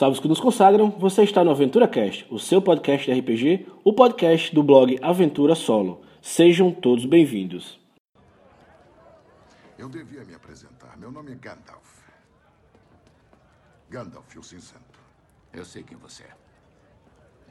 Salve 0.00 0.14
os 0.14 0.20
que 0.20 0.28
nos 0.28 0.40
consagram, 0.40 0.88
você 0.88 1.24
está 1.24 1.44
no 1.44 1.50
Aventura 1.50 1.86
Cast, 1.86 2.26
o 2.30 2.38
seu 2.38 2.62
podcast 2.62 3.04
de 3.04 3.20
RPG, 3.20 3.66
o 3.84 3.92
podcast 3.92 4.54
do 4.54 4.62
blog 4.62 4.98
Aventura 5.02 5.54
Solo. 5.54 6.00
Sejam 6.22 6.72
todos 6.72 7.04
bem-vindos. 7.04 7.78
Eu 9.76 9.90
devia 9.90 10.24
me 10.24 10.34
apresentar. 10.34 10.96
Meu 10.96 11.12
nome 11.12 11.32
é 11.32 11.34
Gandalf. 11.34 12.00
Gandalf, 13.90 14.34
o 14.38 14.42
cinzento. 14.42 14.98
Eu 15.52 15.66
sei 15.66 15.82
quem 15.82 15.98
você 15.98 16.22
é. 16.22 16.34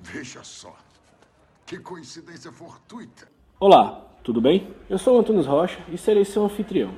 Veja 0.02 0.44
só. 0.44 0.76
Que 1.68 1.78
coincidência 1.78 2.52
fortuita. 2.52 3.28
Olá, 3.60 4.08
tudo 4.24 4.42
bem? 4.42 4.76
Eu 4.90 4.98
sou 4.98 5.18
o 5.18 5.20
Antônio 5.20 5.44
Rocha 5.44 5.80
e 5.88 6.00
serei 6.00 6.26
seu 6.26 6.44
anfitrião. 6.46 6.96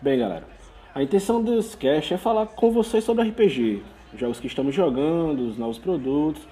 Bem, 0.00 0.20
galera, 0.20 0.46
a 0.94 1.02
intenção 1.02 1.42
desse 1.42 1.76
cast 1.76 2.14
é 2.14 2.18
falar 2.18 2.46
com 2.46 2.70
vocês 2.70 3.02
sobre 3.02 3.28
RPG, 3.28 3.82
jogos 4.16 4.40
que 4.40 4.46
estamos 4.46 4.74
jogando, 4.74 5.48
os 5.48 5.58
novos 5.58 5.78
produtos, 5.78 6.42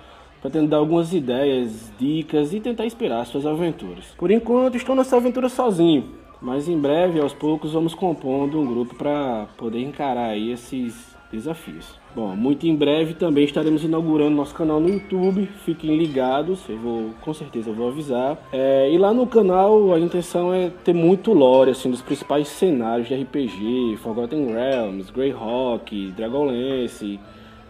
para 0.40 0.50
tentar 0.50 0.68
dar 0.68 0.76
algumas 0.78 1.12
ideias, 1.12 1.92
dicas 1.98 2.52
e 2.52 2.60
tentar 2.60 2.86
inspirar 2.86 3.24
suas 3.26 3.44
aventuras. 3.44 4.06
Por 4.16 4.30
enquanto, 4.30 4.76
estou 4.76 4.96
nessa 4.96 5.16
aventura 5.16 5.48
sozinho, 5.48 6.04
mas 6.40 6.68
em 6.68 6.78
breve, 6.78 7.20
aos 7.20 7.34
poucos, 7.34 7.72
vamos 7.72 7.94
compondo 7.94 8.58
um 8.58 8.66
grupo 8.66 8.94
para 8.94 9.46
poder 9.56 9.82
encarar 9.82 10.36
esses 10.36 11.14
desafios. 11.30 11.98
Bom, 12.14 12.34
muito 12.34 12.66
em 12.66 12.74
breve 12.74 13.14
também 13.14 13.44
estaremos 13.44 13.84
inaugurando 13.84 14.34
nosso 14.34 14.54
canal 14.54 14.80
no 14.80 14.88
YouTube. 14.88 15.46
Fiquem 15.64 15.96
ligados, 15.96 16.68
eu 16.68 16.76
vou 16.76 17.10
com 17.20 17.32
certeza 17.32 17.70
eu 17.70 17.74
vou 17.74 17.88
avisar. 17.88 18.36
É, 18.52 18.90
e 18.90 18.98
lá 18.98 19.14
no 19.14 19.26
canal 19.26 19.94
a 19.94 20.00
intenção 20.00 20.52
é 20.52 20.70
ter 20.84 20.92
muito 20.92 21.32
lore 21.32 21.70
assim 21.70 21.88
dos 21.88 22.02
principais 22.02 22.48
cenários 22.48 23.06
de 23.06 23.14
RPG, 23.14 23.96
Forgotten 23.98 24.52
Realms, 24.52 25.12
Greyhawk, 25.12 26.10
Dragonlance. 26.16 27.20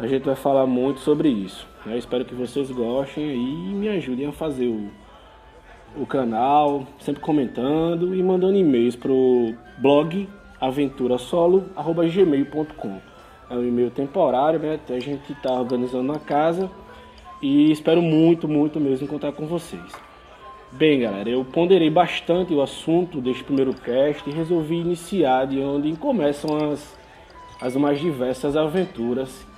A 0.00 0.06
gente 0.06 0.24
vai 0.24 0.34
falar 0.34 0.66
muito 0.66 0.98
sobre 1.00 1.28
isso. 1.28 1.68
Eu 1.84 1.98
espero 1.98 2.24
que 2.24 2.34
vocês 2.34 2.70
gostem 2.70 3.22
e 3.22 3.74
me 3.74 3.86
ajudem 3.90 4.24
a 4.24 4.32
fazer 4.32 4.66
o, 4.66 4.88
o 5.94 6.06
canal, 6.06 6.86
sempre 6.98 7.20
comentando 7.20 8.14
e 8.14 8.22
mandando 8.22 8.56
e-mails 8.56 8.96
pro 8.96 9.54
blog 9.76 10.26
aventurasolo@gmail.com. 10.58 12.98
É 13.50 13.54
um 13.54 13.62
e-mail 13.62 13.90
temporário, 13.90 14.58
né? 14.58 14.80
A 14.88 14.98
gente 14.98 15.32
está 15.32 15.52
organizando 15.52 16.10
na 16.10 16.18
casa 16.18 16.70
e 17.42 17.70
espero 17.70 18.00
muito, 18.00 18.48
muito 18.48 18.80
mesmo 18.80 19.06
contar 19.06 19.32
com 19.32 19.46
vocês. 19.46 19.92
Bem, 20.72 21.00
galera, 21.00 21.28
eu 21.28 21.44
ponderei 21.44 21.90
bastante 21.90 22.54
o 22.54 22.62
assunto 22.62 23.20
deste 23.20 23.44
primeiro 23.44 23.74
cast 23.74 24.26
e 24.26 24.32
resolvi 24.32 24.76
iniciar 24.76 25.46
de 25.46 25.60
onde 25.60 25.94
começam 25.96 26.70
as, 26.70 26.98
as 27.60 27.76
mais 27.76 28.00
diversas 28.00 28.56
aventuras, 28.56 29.49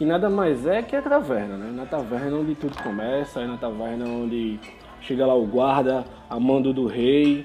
que 0.00 0.06
nada 0.06 0.30
mais 0.30 0.66
é 0.66 0.80
que 0.80 0.96
a 0.96 1.02
taverna, 1.02 1.58
né? 1.58 1.70
Na 1.74 1.84
taverna 1.84 2.38
onde 2.38 2.54
tudo 2.54 2.74
começa, 2.82 3.42
é 3.42 3.46
na 3.46 3.58
taverna 3.58 4.06
onde 4.06 4.58
chega 5.02 5.26
lá 5.26 5.34
o 5.34 5.44
guarda, 5.44 6.06
a 6.30 6.40
mando 6.40 6.72
do 6.72 6.86
rei, 6.86 7.44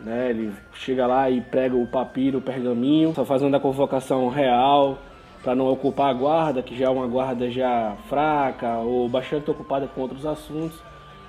né? 0.00 0.30
Ele 0.30 0.52
chega 0.72 1.06
lá 1.06 1.30
e 1.30 1.40
prega 1.40 1.76
o 1.76 1.86
papiro, 1.86 2.38
o 2.38 2.42
pergaminho, 2.42 3.14
só 3.14 3.24
fazendo 3.24 3.54
a 3.54 3.60
convocação 3.60 4.28
real 4.28 4.98
para 5.44 5.54
não 5.54 5.70
ocupar 5.70 6.10
a 6.10 6.12
guarda, 6.12 6.60
que 6.60 6.76
já 6.76 6.86
é 6.86 6.88
uma 6.88 7.06
guarda 7.06 7.48
já 7.48 7.96
fraca 8.08 8.78
ou 8.78 9.08
bastante 9.08 9.48
ocupada 9.48 9.86
com 9.86 10.00
outros 10.00 10.26
assuntos. 10.26 10.82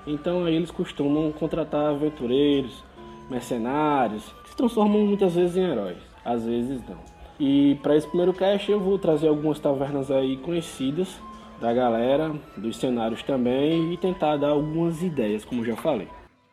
Então 0.08 0.44
aí 0.44 0.55
eles 0.55 0.72
costumam 0.72 1.31
contratar 1.33 1.91
aventureiros, 1.91 2.83
mercenários, 3.30 4.23
que 4.44 4.50
se 4.50 4.55
transformam 4.58 5.05
muitas 5.05 5.35
vezes 5.35 5.55
em 5.55 5.69
heróis, 5.69 6.00
às 6.25 6.47
vezes 6.47 6.81
não. 6.89 7.17
E 7.40 7.76
para 7.84 7.96
esse 7.96 8.08
primeiro 8.08 8.34
cast 8.34 8.72
eu 8.72 8.80
vou 8.80 8.98
trazer 8.98 9.28
algumas 9.28 9.60
tavernas 9.60 10.10
aí 10.10 10.38
conhecidas 10.38 11.20
da 11.60 11.74
galera, 11.74 12.34
dos 12.56 12.78
cenários 12.78 13.24
também 13.24 13.94
e 13.94 13.98
tentar 13.98 14.38
dar 14.38 14.50
algumas 14.50 15.02
ideias, 15.02 15.46
como 15.46 15.64
já 15.64 15.76
falei. 15.76 16.08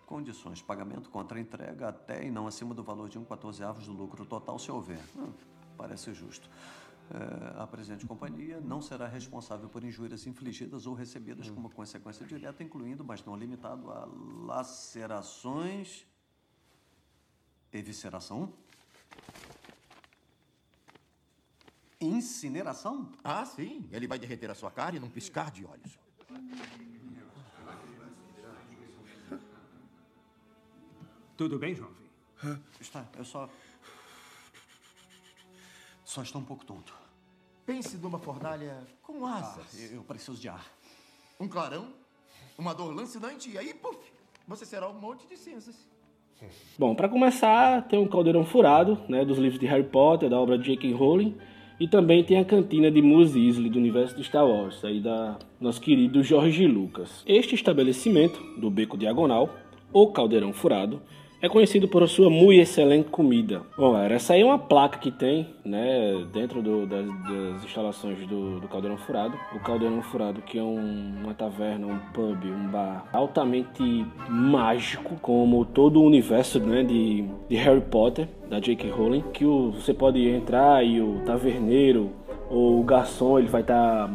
Condições: 0.07 0.61
pagamento 0.62 1.11
contra 1.11 1.41
entrega 1.41 1.89
até 1.89 2.25
e 2.25 2.31
não 2.31 2.47
acima 2.47 2.75
do 2.75 2.83
valor 2.83 3.09
de 3.09 3.19
um 3.19 3.25
14 3.25 3.62
avos 3.62 3.87
do 3.87 3.93
lucro 3.93 4.25
total, 4.27 4.59
se 4.59 4.71
houver. 4.71 5.00
Hum, 5.17 5.33
parece 5.77 6.12
justo. 6.12 6.49
É, 7.11 7.62
a 7.62 7.67
presente 7.67 8.06
companhia 8.06 8.61
não 8.61 8.81
será 8.81 9.06
responsável 9.06 9.69
por 9.69 9.84
injúrias 9.84 10.27
infligidas 10.27 10.87
ou 10.87 10.94
recebidas 10.94 11.50
como 11.50 11.69
consequência 11.69 12.25
direta, 12.27 12.62
incluindo, 12.62 13.05
mas 13.05 13.23
não 13.25 13.37
limitado 13.37 13.91
a 13.91 14.09
lacerações. 14.47 16.06
Evisceração? 17.73 18.53
Incineração? 22.04 23.09
Ah, 23.22 23.44
sim. 23.44 23.88
Ele 23.91 24.06
vai 24.06 24.19
derreter 24.19 24.50
a 24.50 24.54
sua 24.54 24.70
carne 24.70 24.98
num 25.00 25.09
piscar 25.10 25.50
de 25.50 25.65
olhos. 25.65 25.98
Tudo 31.37 31.59
bem, 31.59 31.75
jovem? 31.75 31.94
Está, 32.81 33.04
eu 33.16 33.25
só. 33.25 33.48
Só 36.04 36.22
estou 36.22 36.41
um 36.41 36.44
pouco 36.44 36.64
tonto. 36.64 36.94
Pense 37.66 37.97
numa 37.97 38.19
fornalha 38.19 38.87
com 39.03 39.25
Ah, 39.26 39.38
asas. 39.38 39.91
eu- 39.91 39.97
eu 39.97 40.04
preciso 40.04 40.38
de 40.38 40.48
ar. 40.48 40.64
Um 41.41 41.48
clarão, 41.48 41.93
uma 42.56 42.75
dor 42.75 42.94
lancinante 42.94 43.50
e 43.50 43.59
aí, 43.59 43.75
puf, 43.75 43.98
você 44.47 44.64
será 44.64 44.88
um 44.88 44.94
monte 45.00 45.26
de 45.26 45.37
cinzas. 45.37 45.75
Bom, 46.78 46.94
para 46.94 47.09
começar, 47.09 47.88
tem 47.88 47.98
um 47.98 48.06
caldeirão 48.06 48.44
furado, 48.44 49.03
né, 49.09 49.25
dos 49.25 49.38
livros 49.38 49.59
de 49.59 49.66
Harry 49.66 49.88
Potter, 49.88 50.28
da 50.28 50.38
obra 50.38 50.59
de 50.59 50.64
J.K. 50.64 50.93
Rowling, 50.93 51.41
e 51.79 51.89
também 51.89 52.23
tem 52.23 52.39
a 52.39 52.45
cantina 52.45 52.91
de 52.91 53.03
Mos 53.03 53.35
Eisley, 53.35 53.69
do 53.69 53.79
universo 53.79 54.17
de 54.17 54.25
Star 54.25 54.47
Wars, 54.47 54.85
aí 54.85 55.01
da 55.01 55.39
nosso 55.61 55.81
querido 55.81 56.23
Jorge 56.23 56.67
Lucas. 56.67 57.25
Este 57.27 57.55
estabelecimento, 57.55 58.41
do 58.57 58.71
Beco 58.71 58.97
Diagonal, 58.97 59.51
ou 59.93 60.12
Caldeirão 60.12 60.53
Furado, 60.53 61.01
é 61.44 61.49
conhecido 61.49 61.87
por 61.87 62.09
sua 62.09 62.31
muito 62.31 62.59
excelente 62.59 63.10
comida. 63.10 63.60
Bom, 63.77 63.93
galera, 63.93 64.15
essa 64.15 64.32
aí 64.32 64.41
é 64.41 64.44
uma 64.44 64.59
placa 64.59 64.99
que 64.99 65.10
tem, 65.10 65.49
né, 65.62 66.25
dentro 66.32 66.62
do- 66.62 66.87
das, 66.87 67.05
das 67.06 67.65
instalações 67.65 68.19
do, 68.27 68.60
do 68.60 68.66
Caldeirão 68.69 68.97
Furado. 68.97 69.37
O 69.55 69.60
Caldeirão 69.60 70.00
Furado, 70.03 70.41
que 70.41 70.59
é 70.59 70.62
um- 70.62 71.16
uma 71.22 71.34
taverna, 71.34 71.87
um 71.87 71.99
pub, 72.15 72.44
um 72.47 72.69
bar 72.69 73.05
altamente 73.12 74.06
mágico, 74.27 75.16
como 75.21 75.66
todo 75.66 76.00
o 76.00 76.05
universo 76.06 76.59
né, 76.60 76.82
de, 76.82 77.25
de 77.49 77.56
Harry 77.56 77.82
Potter, 77.82 78.26
da 78.49 78.59
J.K. 78.59 78.91
Rowling, 78.91 79.22
que 79.32 79.44
o- 79.44 79.72
você 79.72 79.93
pode 79.93 80.26
entrar 80.26 80.82
e 80.82 81.00
o 81.03 81.21
taverneiro 81.26 82.11
ou 82.49 82.81
o 82.81 82.84
garçom, 82.84 83.38
ele 83.38 83.49
vai 83.49 83.61
estar 83.61 84.11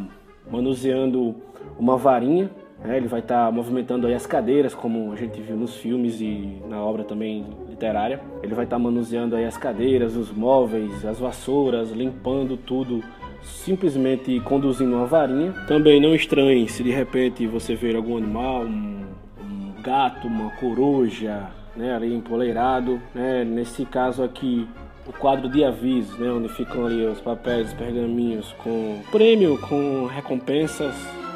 manuseando 0.50 1.36
uma 1.78 1.96
varinha 1.96 2.50
né, 2.82 2.96
ele 2.96 3.08
vai 3.08 3.20
estar 3.20 3.52
movimentando 3.52 4.06
aí 4.06 4.14
as 4.14 4.26
cadeiras, 4.26 4.74
como 4.74 5.12
a 5.12 5.16
gente 5.16 5.40
viu 5.40 5.56
nos 5.56 5.76
filmes 5.76 6.20
e 6.20 6.60
na 6.68 6.82
obra 6.82 7.04
também 7.04 7.44
literária. 7.68 8.20
Ele 8.42 8.54
vai 8.54 8.64
estar 8.64 8.78
manuseando 8.78 9.36
aí 9.36 9.44
as 9.44 9.56
cadeiras, 9.56 10.16
os 10.16 10.30
móveis, 10.30 11.04
as 11.04 11.18
vassouras, 11.18 11.90
limpando 11.90 12.56
tudo, 12.56 13.02
simplesmente 13.42 14.40
conduzindo 14.40 14.96
uma 14.96 15.06
varinha. 15.06 15.52
Também 15.66 16.00
não 16.00 16.14
estranhe 16.14 16.68
se 16.68 16.82
de 16.82 16.90
repente 16.90 17.46
você 17.46 17.74
ver 17.74 17.96
algum 17.96 18.16
animal, 18.16 18.62
um, 18.62 19.04
um 19.40 19.82
gato, 19.82 20.26
uma 20.26 20.50
coruja, 20.52 21.48
né, 21.76 21.94
ali 21.94 22.14
empoleirado. 22.14 23.00
Né? 23.14 23.44
Nesse 23.44 23.84
caso 23.84 24.22
aqui, 24.22 24.66
o 25.06 25.12
quadro 25.12 25.48
de 25.48 25.62
avisos, 25.64 26.18
né, 26.18 26.30
onde 26.30 26.48
ficam 26.48 26.86
ali 26.86 27.04
os 27.04 27.20
papéis, 27.20 27.68
os 27.68 27.74
pergaminhos 27.74 28.54
com 28.62 29.00
prêmio, 29.10 29.58
com 29.68 30.06
recompensas, 30.06 30.94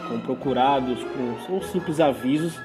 com 0.08 0.18
procurados, 0.20 0.98
com 1.02 1.46
são 1.46 1.62
simples 1.70 2.00
avisos. 2.00 2.56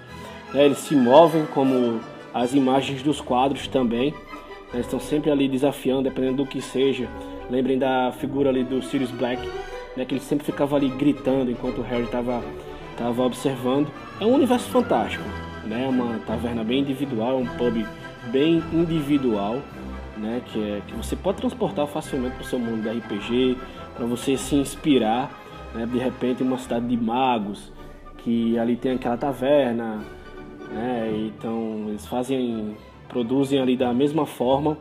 né, 0.54 0.66
Eles 0.66 0.80
se 0.80 0.96
movem 0.96 1.46
como 1.48 2.00
as 2.34 2.54
imagens 2.54 3.02
dos 3.02 3.20
quadros 3.22 3.68
também. 3.68 4.14
né, 4.74 4.80
Estão 4.80 5.00
sempre 5.00 5.32
ali 5.32 5.48
desafiando, 5.48 6.04
dependendo 6.04 6.44
do 6.44 6.46
que 6.46 6.62
seja. 6.62 7.08
Lembrem 7.50 7.78
da 7.78 8.12
figura 8.12 8.50
ali 8.50 8.64
do 8.64 8.82
Sirius 8.82 9.12
Black, 9.12 9.42
né, 9.98 10.06
que 10.06 10.14
ele 10.14 10.22
sempre 10.22 10.46
ficava 10.46 10.76
ali 10.76 10.90
gritando 10.90 11.50
enquanto 11.50 11.80
o 11.80 11.82
Harry 11.82 12.04
estava 12.04 12.44
tava 13.00 13.24
observando. 13.24 13.88
É 14.20 14.26
um 14.26 14.34
universo 14.34 14.70
fantástico, 14.70 15.24
né? 15.66 15.88
Uma 15.88 16.20
taverna 16.20 16.64
bem 16.64 16.80
individual, 16.82 17.38
um 17.38 17.46
pub 17.46 17.86
bem 18.30 18.62
individual, 18.74 19.62
né? 20.18 20.42
Que, 20.48 20.62
é, 20.62 20.82
que 20.86 20.94
você 20.94 21.16
pode 21.16 21.38
transportar 21.38 21.88
facilmente 21.88 22.36
para 22.36 22.44
o 22.44 22.46
seu 22.46 22.60
mundo 22.60 22.84
de 22.84 22.90
RPG, 22.90 23.58
para 23.96 24.06
você 24.06 24.36
se 24.38 24.56
inspirar, 24.56 25.32
né? 25.74 25.86
De 25.86 25.98
repente, 25.98 26.44
uma 26.44 26.58
cidade 26.58 26.88
de 26.88 26.98
magos, 26.98 27.72
que 28.18 28.58
ali 28.58 28.76
tem 28.76 28.94
aquela 28.94 29.18
taverna, 29.18 30.04
né? 30.72 31.12
Então 31.28 31.86
eles 31.88 32.06
fazem, 32.06 32.76
produzem 33.08 33.60
ali 33.60 33.76
da 33.76 33.94
mesma 33.94 34.26
forma, 34.26 34.78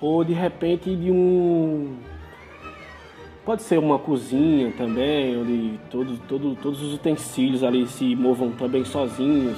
ou 0.00 0.22
de 0.24 0.32
repente 0.32 0.94
de 0.94 1.10
um 1.10 1.96
Pode 3.46 3.62
ser 3.62 3.78
uma 3.78 3.96
cozinha 3.96 4.72
também, 4.72 5.40
onde 5.40 5.78
todos, 5.88 6.18
todo, 6.26 6.56
todos 6.56 6.82
os 6.82 6.94
utensílios 6.94 7.62
ali 7.62 7.86
se 7.86 8.16
movam 8.16 8.50
também 8.50 8.84
sozinhos. 8.84 9.56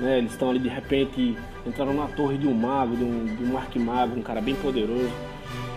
Né? 0.00 0.16
Eles 0.16 0.32
estão 0.32 0.48
ali 0.48 0.58
de 0.58 0.70
repente, 0.70 1.36
entraram 1.66 1.92
na 1.92 2.06
torre 2.06 2.38
de 2.38 2.48
um 2.48 2.54
mago, 2.54 2.96
de 2.96 3.04
um, 3.04 3.26
de 3.26 3.44
um 3.44 3.58
arquimago, 3.58 4.18
um 4.18 4.22
cara 4.22 4.40
bem 4.40 4.54
poderoso. 4.54 5.12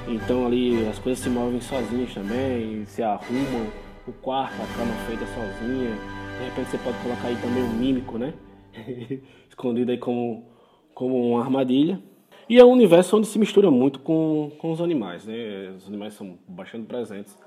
Então 0.07 0.45
ali 0.45 0.87
as 0.87 0.97
coisas 0.99 1.21
se 1.21 1.29
movem 1.29 1.59
sozinhas 1.59 2.13
também, 2.13 2.85
se 2.85 3.03
arrumam. 3.03 3.67
O 4.09 4.13
quarto, 4.13 4.56
a 4.61 4.77
cama 4.77 4.94
feita 5.07 5.25
sozinha. 5.27 5.91
De 6.38 6.45
repente 6.45 6.69
você 6.69 6.77
pode 6.77 6.97
colocar 7.00 7.27
aí 7.27 7.35
também 7.38 7.63
um 7.63 7.73
mímico, 7.73 8.17
né? 8.17 8.33
Escondido 9.47 9.91
aí 9.91 9.97
como, 9.97 10.45
como 10.94 11.31
uma 11.31 11.41
armadilha. 11.41 12.01
E 12.50 12.57
é 12.57 12.65
um 12.65 12.71
universo 12.71 13.15
onde 13.15 13.27
se 13.27 13.38
mistura 13.38 13.69
muito 13.69 14.00
com, 14.00 14.51
com 14.57 14.71
os 14.71 14.81
animais, 14.81 15.25
né? 15.25 15.73
Os 15.77 15.88
animais 15.88 16.13
são 16.15 16.38
bastante 16.47 16.85
presentes 16.85 17.38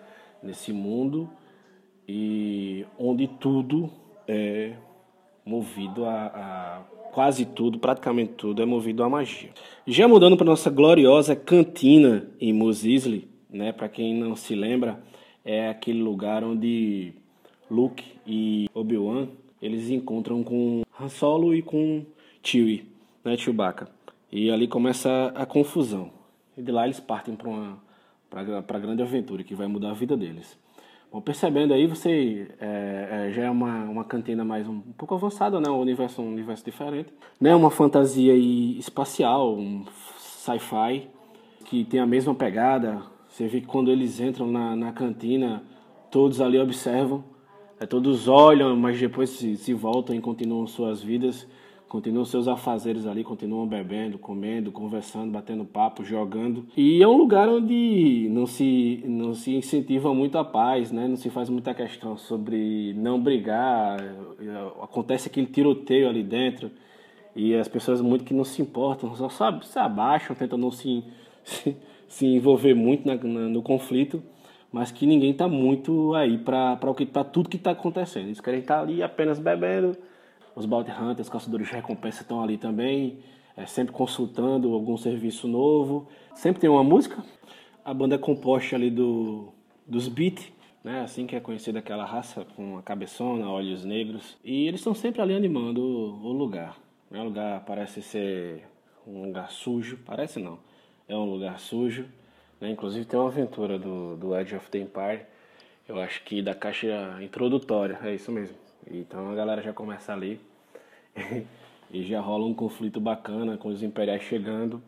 nesse 0.43 0.73
mundo 0.73 1.29
e 2.09 2.87
onde 2.99 3.27
tudo 3.27 3.91
é 4.29 4.75
movido 5.45 6.05
a, 6.05 6.27
a 6.27 6.83
quase 7.13 7.45
tudo, 7.45 7.79
praticamente 7.79 8.35
tudo 8.35 8.63
é 8.63 8.65
movido 8.65 9.03
à 9.03 9.09
magia. 9.09 9.51
Já 9.87 10.07
mudando 10.07 10.37
para 10.37 10.47
nossa 10.47 10.71
gloriosa 10.71 11.35
cantina 11.35 12.29
em 12.41 12.53
Mos 12.53 12.85
Eisley, 12.85 13.29
né? 13.51 13.73
Para 13.73 13.89
quem 13.89 14.15
não 14.15 14.37
se 14.37 14.55
lembra, 14.55 15.03
é 15.45 15.69
aquele 15.69 16.03
lugar 16.03 16.45
onde 16.45 17.15
Luke 17.71 18.05
e 18.27 18.69
Obi-Wan 18.75 19.29
eles 19.61 19.91
encontram 19.91 20.43
com 20.43 20.83
Han 21.01 21.09
Solo 21.09 21.55
e 21.55 21.63
com 21.63 22.05
Chewie, 22.43 22.91
né, 23.25 23.37
Chewbacca. 23.37 23.89
E 24.31 24.51
ali 24.51 24.67
começa 24.67 25.33
a, 25.35 25.47
confusão. 25.47 26.11
E 26.57 26.63
de 26.63 26.73
lá 26.73 26.85
eles 26.85 26.99
partem 26.99 27.37
para 27.37 27.49
uma 27.49 27.79
para 28.29 28.77
a 28.77 28.81
grande 28.81 29.03
aventura 29.03 29.45
que 29.45 29.55
vai 29.55 29.67
mudar 29.67 29.91
a 29.91 29.95
vida 29.95 30.17
deles. 30.17 30.59
Bom, 31.13 31.21
percebendo 31.21 31.75
aí, 31.75 31.87
você 31.87 32.49
é, 32.59 33.29
é, 33.29 33.33
já 33.33 33.43
é 33.43 33.51
uma, 33.51 33.85
uma 33.85 34.03
cantina 34.03 34.43
mais 34.43 34.67
um, 34.67 34.77
um, 34.77 34.93
pouco 34.97 35.15
avançada, 35.15 35.61
né? 35.61 35.69
Um 35.69 35.79
universo, 35.79 36.23
um 36.23 36.33
universo 36.33 36.65
diferente. 36.65 37.13
Né? 37.39 37.55
Uma 37.55 37.71
fantasia 37.71 38.35
espacial, 38.35 39.55
um 39.55 39.85
sci-fi, 40.17 41.11
que 41.67 41.85
tem 41.85 42.01
a 42.01 42.07
mesma 42.07 42.35
pegada. 42.35 43.03
Você 43.33 43.49
vê 43.49 43.61
que 43.61 43.67
quando 43.67 43.91
eles 43.91 44.21
entram 44.21 44.47
na, 44.47 44.77
na 44.77 44.93
cantina, 44.93 45.65
todos 46.11 46.41
ali 46.41 46.59
observam, 46.59 47.25
é, 47.81 47.87
todos 47.87 48.29
olham, 48.29 48.77
mas 48.77 49.01
depois 49.01 49.31
se, 49.31 49.57
se 49.57 49.75
voltam 49.75 50.15
e 50.15 50.21
continuam 50.21 50.67
suas 50.69 51.03
vidas 51.03 51.49
continuam 51.93 52.25
seus 52.25 52.49
afazeres 52.49 53.07
ali, 53.07 53.23
continuam 53.23 53.67
bebendo, 53.67 54.19
comendo, 54.19 54.73
conversando, 54.73 55.31
batendo 55.31 55.63
papo, 55.63 56.03
jogando. 56.03 56.67
E 56.75 57.03
é 57.03 57.07
um 57.07 57.19
lugar 57.19 57.51
onde 57.51 58.31
não 58.31 58.47
se, 58.47 59.05
não 59.05 59.35
se 59.35 59.55
incentiva 59.55 60.15
muito 60.15 60.39
a 60.39 60.45
paz, 60.45 60.91
né? 60.91 61.07
não 61.07 61.17
se 61.17 61.29
faz 61.29 61.51
muita 61.51 61.75
questão 61.75 62.17
sobre 62.17 62.95
não 62.95 63.21
brigar, 63.21 64.01
acontece 64.81 65.29
aquele 65.29 65.47
tiroteio 65.49 66.09
ali 66.09 66.23
dentro 66.23 66.71
e 67.37 67.55
as 67.55 67.69
pessoas 67.69 68.01
muito 68.01 68.25
que 68.25 68.33
não 68.33 68.45
se 68.45 68.63
importam, 68.63 69.15
só 69.15 69.29
se 69.61 69.79
abaixam, 69.79 70.35
tentam 70.35 70.57
não 70.57 70.71
se, 70.71 71.05
se, 71.45 71.77
se 72.13 72.27
envolver 72.27 72.75
muito 72.75 73.07
na, 73.09 73.15
na, 73.15 73.49
no 73.49 73.63
conflito, 73.63 74.23
mas 74.71 74.93
que 74.93 75.07
ninguém 75.07 75.31
está 75.31 75.49
muito 75.49 76.15
aí 76.15 76.37
para 76.37 76.77
tudo 77.25 77.49
que 77.49 77.57
está 77.57 77.71
acontecendo. 77.71 78.27
Eles 78.27 78.39
querem 78.39 78.61
estar 78.61 78.77
tá 78.77 78.81
ali 78.83 79.03
apenas 79.03 79.39
bebendo, 79.39 79.97
os 80.55 80.67
bounty 80.67 80.91
hunters, 80.91 81.31
caçadores 81.31 81.69
de 81.69 81.73
recompensa 81.73 82.21
estão 82.21 82.43
ali 82.43 82.59
também, 82.59 83.21
é, 83.57 83.65
sempre 83.65 83.95
consultando 83.95 84.75
algum 84.75 84.95
serviço 84.99 85.49
novo. 85.49 86.07
Sempre 86.35 86.61
tem 86.61 86.69
uma 86.69 86.85
música. 86.85 87.25
A 87.83 87.95
banda 87.95 88.17
é 88.17 88.19
composta 88.19 88.77
ali 88.77 88.91
do, 88.91 89.49
dos 89.87 90.07
Beat, 90.07 90.53
né? 90.85 91.01
Assim 91.01 91.27
que 91.27 91.35
é 91.35 91.41
conhecida 91.41 91.79
aquela 91.79 92.05
raça 92.05 92.47
com 92.55 92.77
a 92.77 92.83
cabeçona, 92.83 93.49
olhos 93.49 93.87
negros. 93.87 94.37
E 94.45 94.69
eles 94.69 94.81
estão 94.81 94.93
sempre 94.93 95.23
ali 95.23 95.35
animando 95.35 95.81
o, 95.81 96.27
o 96.27 96.33
lugar. 96.33 96.77
Né? 97.11 97.23
O 97.23 97.25
lugar 97.25 97.65
parece 97.65 98.03
ser 98.03 98.65
um 99.07 99.25
lugar 99.25 99.51
sujo. 99.51 99.99
Parece 100.05 100.39
não. 100.39 100.59
É 101.13 101.17
um 101.17 101.27
lugar 101.27 101.61
sujo. 101.61 102.07
Né? 102.59 102.71
Inclusive 102.71 103.05
tem 103.05 103.21
uma 103.21 103.29
aventura 103.29 103.79
do, 103.79 104.17
do 104.17 104.35
Edge 104.35 104.57
of 104.57 104.71
the 104.71 104.79
Empire. 104.79 105.21
Eu 105.87 106.01
acho 106.01 106.25
que 106.25 106.41
da 106.41 106.55
caixa 106.55 107.19
introdutória. 107.21 107.99
É 108.03 108.15
isso 108.15 108.33
mesmo. 108.33 108.57
Então 108.91 109.31
a 109.31 109.35
galera 109.35 109.61
já 109.61 109.75
começa 109.75 110.11
ali 110.11 110.41
e 111.93 112.03
já 112.03 112.19
rola 112.19 112.47
um 112.47 112.55
conflito 112.55 112.99
bacana 112.99 113.59
com 113.59 113.69
os 113.69 113.83
imperiais 113.83 114.23
chegando 114.23 114.83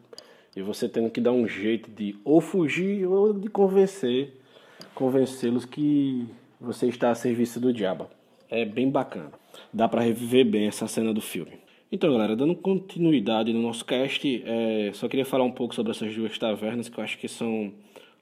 e 0.56 0.62
você 0.62 0.88
tendo 0.88 1.10
que 1.10 1.20
dar 1.20 1.32
um 1.32 1.46
jeito 1.46 1.90
de 1.90 2.16
ou 2.24 2.40
fugir 2.40 3.06
ou 3.06 3.34
de 3.34 3.50
convencer 3.50 4.32
convencê-los 4.94 5.66
que 5.66 6.26
você 6.58 6.86
está 6.86 7.10
a 7.10 7.14
serviço 7.14 7.60
do 7.60 7.70
diabo. 7.70 8.08
É 8.48 8.64
bem 8.64 8.90
bacana. 8.90 9.32
Dá 9.70 9.86
para 9.86 10.00
reviver 10.00 10.46
bem 10.46 10.68
essa 10.68 10.88
cena 10.88 11.12
do 11.12 11.20
filme. 11.20 11.63
Então, 11.94 12.10
galera, 12.10 12.34
dando 12.34 12.56
continuidade 12.56 13.52
no 13.52 13.62
nosso 13.62 13.84
cast, 13.84 14.42
é, 14.44 14.90
só 14.94 15.06
queria 15.06 15.24
falar 15.24 15.44
um 15.44 15.52
pouco 15.52 15.72
sobre 15.72 15.92
essas 15.92 16.12
duas 16.12 16.36
tavernas 16.36 16.88
que 16.88 16.98
eu 16.98 17.04
acho 17.04 17.16
que 17.16 17.28
são 17.28 17.72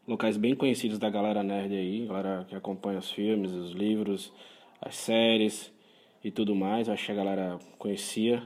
locais 0.07 0.37
bem 0.37 0.55
conhecidos 0.55 0.99
da 0.99 1.09
galera 1.09 1.43
nerd 1.43 1.75
aí, 1.75 2.05
galera 2.07 2.45
que 2.47 2.55
acompanha 2.55 2.99
os 2.99 3.11
filmes, 3.11 3.51
os 3.51 3.73
livros, 3.73 4.31
as 4.79 4.95
séries 4.95 5.73
e 6.23 6.31
tudo 6.31 6.55
mais. 6.55 6.87
Acho 6.87 7.07
que 7.07 7.13
a 7.13 7.15
galera 7.15 7.59
conhecia. 7.79 8.43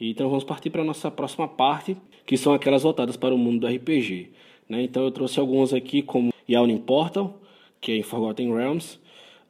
Então 0.00 0.28
vamos 0.28 0.42
partir 0.42 0.70
para 0.70 0.82
a 0.82 0.84
nossa 0.84 1.12
próxima 1.12 1.46
parte, 1.46 1.96
que 2.26 2.36
são 2.36 2.52
aquelas 2.52 2.82
voltadas 2.82 3.16
para 3.16 3.32
o 3.32 3.38
mundo 3.38 3.60
do 3.60 3.72
RPG. 3.72 4.30
Né? 4.68 4.82
Então 4.82 5.04
eu 5.04 5.12
trouxe 5.12 5.38
alguns 5.38 5.72
aqui, 5.72 6.02
como 6.02 6.32
Yawning 6.50 6.78
Portal, 6.78 7.40
que 7.80 7.92
é 7.92 7.96
em 7.98 8.02
Forgotten 8.02 8.52
Realms, 8.52 8.98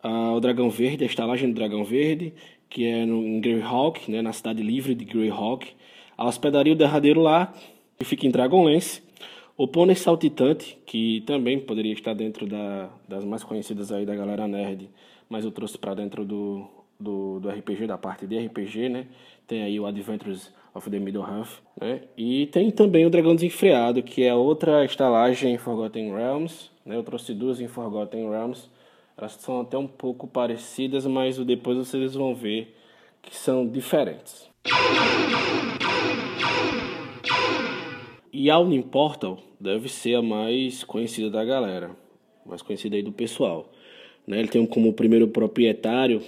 uh, 0.04 0.34
o 0.34 0.40
Dragão 0.40 0.68
Verde, 0.68 1.04
a 1.04 1.06
estalagem 1.06 1.48
do 1.48 1.54
Dragão 1.54 1.84
Verde, 1.84 2.34
que 2.68 2.86
é 2.86 3.04
no, 3.06 3.22
em 3.22 3.40
Greyhawk, 3.40 4.10
né? 4.10 4.22
na 4.22 4.32
cidade 4.32 4.62
livre 4.62 4.94
de 4.94 5.04
Greyhawk, 5.04 5.68
a 6.16 6.26
hospedaria 6.26 6.72
o 6.72 6.76
Derradeiro 6.76 7.20
lá, 7.20 7.54
que 7.98 8.04
fica 8.04 8.26
em 8.26 8.30
Dragonlance, 8.30 9.02
o 9.56 9.66
Pônei 9.66 9.96
Saltitante, 9.96 10.78
que 10.84 11.22
também 11.26 11.58
poderia 11.58 11.92
estar 11.92 12.14
dentro 12.14 12.46
da, 12.46 12.90
das 13.08 13.24
mais 13.24 13.42
conhecidas 13.42 13.90
aí 13.90 14.04
da 14.04 14.14
galera 14.14 14.46
nerd, 14.46 14.88
mas 15.28 15.44
eu 15.44 15.50
trouxe 15.50 15.78
para 15.78 15.94
dentro 15.94 16.24
do, 16.24 16.66
do, 17.00 17.40
do 17.40 17.48
RPG, 17.48 17.86
da 17.86 17.96
parte 17.96 18.26
de 18.26 18.38
RPG, 18.38 18.88
né? 18.88 19.06
Tem 19.46 19.62
aí 19.62 19.80
o 19.80 19.86
Adventures 19.86 20.52
of 20.74 20.90
the 20.90 20.98
Middle 20.98 21.24
Half, 21.24 21.60
né? 21.80 22.02
E 22.16 22.46
tem 22.46 22.70
também 22.70 23.06
o 23.06 23.10
Dragão 23.10 23.34
Desenfreado, 23.34 24.02
que 24.02 24.22
é 24.22 24.34
outra 24.34 24.84
estalagem 24.84 25.54
em 25.54 25.58
Forgotten 25.58 26.14
Realms, 26.14 26.70
né? 26.84 26.96
Eu 26.96 27.02
trouxe 27.02 27.32
duas 27.32 27.60
em 27.60 27.66
Forgotten 27.66 28.28
Realms. 28.28 28.68
Elas 29.18 29.32
são 29.32 29.62
até 29.62 29.78
um 29.78 29.86
pouco 29.86 30.26
parecidas, 30.26 31.06
mas 31.06 31.38
depois 31.38 31.78
vocês 31.78 32.12
vão 32.12 32.34
ver 32.34 32.76
que 33.22 33.34
são 33.34 33.66
diferentes. 33.66 34.50
E 38.30 38.50
a 38.50 38.56
Portal 38.90 39.38
deve 39.58 39.88
ser 39.88 40.16
a 40.16 40.22
mais 40.22 40.84
conhecida 40.84 41.30
da 41.30 41.42
galera, 41.42 41.92
mais 42.44 42.60
conhecida 42.60 42.94
aí 42.94 43.02
do 43.02 43.10
pessoal. 43.10 43.72
Né? 44.26 44.38
Ele 44.38 44.48
tem 44.48 44.66
como 44.66 44.92
primeiro 44.92 45.28
proprietário, 45.28 46.22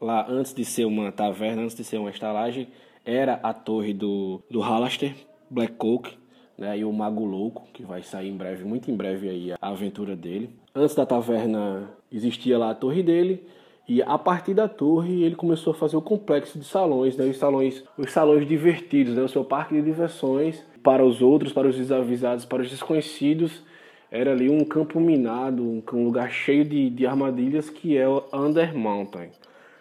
lá 0.00 0.26
antes 0.28 0.52
de 0.52 0.64
ser 0.64 0.86
uma 0.86 1.12
taverna, 1.12 1.62
antes 1.62 1.76
de 1.76 1.84
ser 1.84 1.98
uma 1.98 2.10
estalagem, 2.10 2.66
era 3.04 3.34
a 3.44 3.54
torre 3.54 3.94
do, 3.94 4.42
do 4.50 4.58
Halaster, 4.58 5.14
Black 5.48 5.74
Oak, 5.78 6.18
né? 6.58 6.78
e 6.78 6.84
o 6.84 6.92
Mago 6.92 7.24
Louco, 7.24 7.68
que 7.72 7.84
vai 7.84 8.02
sair 8.02 8.28
em 8.28 8.36
breve, 8.36 8.64
muito 8.64 8.90
em 8.90 8.96
breve 8.96 9.28
aí 9.28 9.52
a 9.52 9.68
aventura 9.68 10.16
dele. 10.16 10.50
Antes 10.74 10.96
da 10.96 11.06
taverna 11.06 11.96
existia 12.12 12.58
lá 12.58 12.70
a 12.70 12.74
torre 12.74 13.02
dele, 13.02 13.44
e 13.88 14.02
a 14.02 14.18
partir 14.18 14.52
da 14.52 14.68
torre 14.68 15.22
ele 15.22 15.34
começou 15.34 15.72
a 15.72 15.74
fazer 15.74 15.96
o 15.96 16.02
complexo 16.02 16.58
de 16.58 16.64
salões, 16.64 17.16
né? 17.16 17.24
os 17.24 17.38
salões, 17.38 17.82
os 17.96 18.10
salões 18.12 18.46
divertidos, 18.46 19.14
né? 19.14 19.22
o 19.22 19.28
seu 19.28 19.44
parque 19.44 19.74
de 19.74 19.82
diversões 19.82 20.62
para 20.82 21.04
os 21.04 21.22
outros, 21.22 21.52
para 21.52 21.66
os 21.66 21.76
desavisados, 21.76 22.44
para 22.44 22.62
os 22.62 22.70
desconhecidos 22.70 23.62
era 24.10 24.32
ali 24.32 24.48
um 24.48 24.64
campo 24.64 24.98
minado, 25.00 25.62
um 25.92 26.04
lugar 26.04 26.30
cheio 26.30 26.64
de, 26.64 26.90
de 26.90 27.06
armadilhas 27.06 27.68
que 27.68 27.96
é 27.96 28.08
o 28.08 28.24
Under 28.32 28.74
Mountain. 28.74 29.28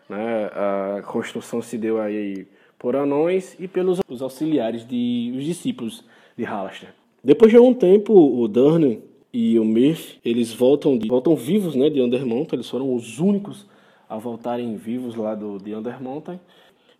Né? 0.09 0.49
A 0.97 1.01
construção 1.01 1.61
se 1.61 1.77
deu 1.77 1.99
aí 1.99 2.47
por 2.77 2.95
anões 2.95 3.55
e 3.59 3.67
pelos 3.67 3.99
os 4.07 4.21
auxiliares 4.21 4.87
de 4.87 5.33
os 5.35 5.43
discípulos 5.43 6.03
de 6.37 6.43
Halaster. 6.43 6.89
Depois 7.23 7.51
de 7.51 7.57
algum 7.57 7.73
tempo, 7.73 8.13
o 8.13 8.47
Durnan 8.47 8.97
e 9.33 9.59
o 9.59 9.65
Mirth, 9.65 10.19
eles 10.23 10.53
voltam 10.53 10.97
de, 10.97 11.07
voltam 11.07 11.35
vivos, 11.35 11.75
né, 11.75 11.89
de 11.89 12.01
Undermountain, 12.01 12.57
eles 12.57 12.69
foram 12.69 12.93
os 12.93 13.19
únicos 13.19 13.65
a 14.09 14.17
voltarem 14.17 14.75
vivos 14.75 15.15
lá 15.15 15.35
do 15.35 15.57
de 15.59 15.75
Undermountain. 15.75 16.39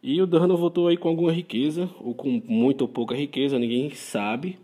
E 0.03 0.22
o 0.22 0.27
Durnan 0.27 0.55
voltou 0.55 0.88
aí 0.88 0.98
com 0.98 1.10
alguma 1.10 1.31
riqueza, 1.31 1.89
ou 2.00 2.13
com 2.13 2.41
muito 2.46 2.84
ou 2.84 2.88
pouca 2.88 3.15
riqueza, 3.15 3.57
ninguém 3.57 3.89
sabe. 3.91 4.60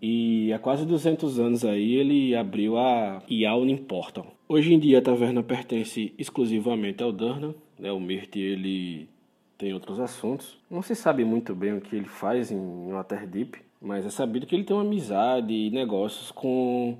E 0.00 0.52
há 0.52 0.58
quase 0.58 0.84
200 0.84 1.38
anos 1.38 1.64
aí 1.64 1.94
ele 1.94 2.34
abriu 2.34 2.76
a 2.76 3.22
Yawning 3.30 3.76
Portal. 3.76 4.26
Hoje 4.48 4.74
em 4.74 4.78
dia 4.78 4.98
a 4.98 5.02
taverna 5.02 5.42
pertence 5.42 6.12
exclusivamente 6.18 7.02
ao 7.02 7.12
Durnan, 7.12 7.54
né? 7.78 7.92
O 7.92 8.00
Mirth 8.00 8.36
ele 8.36 9.08
tem 9.56 9.72
outros 9.72 10.00
assuntos. 10.00 10.58
Não 10.68 10.82
se 10.82 10.96
sabe 10.96 11.24
muito 11.24 11.54
bem 11.54 11.74
o 11.74 11.80
que 11.80 11.94
ele 11.94 12.08
faz 12.08 12.50
em 12.50 12.90
Waterdeep, 12.90 13.58
mas 13.82 14.06
é 14.06 14.10
sabido 14.10 14.46
que 14.46 14.54
ele 14.54 14.64
tem 14.64 14.76
uma 14.76 14.82
amizade 14.82 15.52
e 15.52 15.70
negócios 15.70 16.30
com 16.30 16.96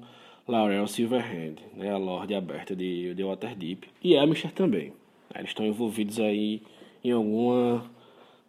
Laurel 0.47 0.87
Silverhand, 0.89 1.57
né? 1.75 1.91
A 1.91 1.97
Lorde 1.97 2.35
Aberta 2.35 2.75
de, 2.75 3.15
de 3.15 3.23
Waterdeep. 3.23 3.89
E 4.03 4.17
Amisher 4.17 4.51
também. 4.53 4.93
Eles 5.35 5.51
estão 5.51 5.65
envolvidos 5.65 6.19
aí 6.19 6.62
em 7.03 7.12
alguma 7.12 7.85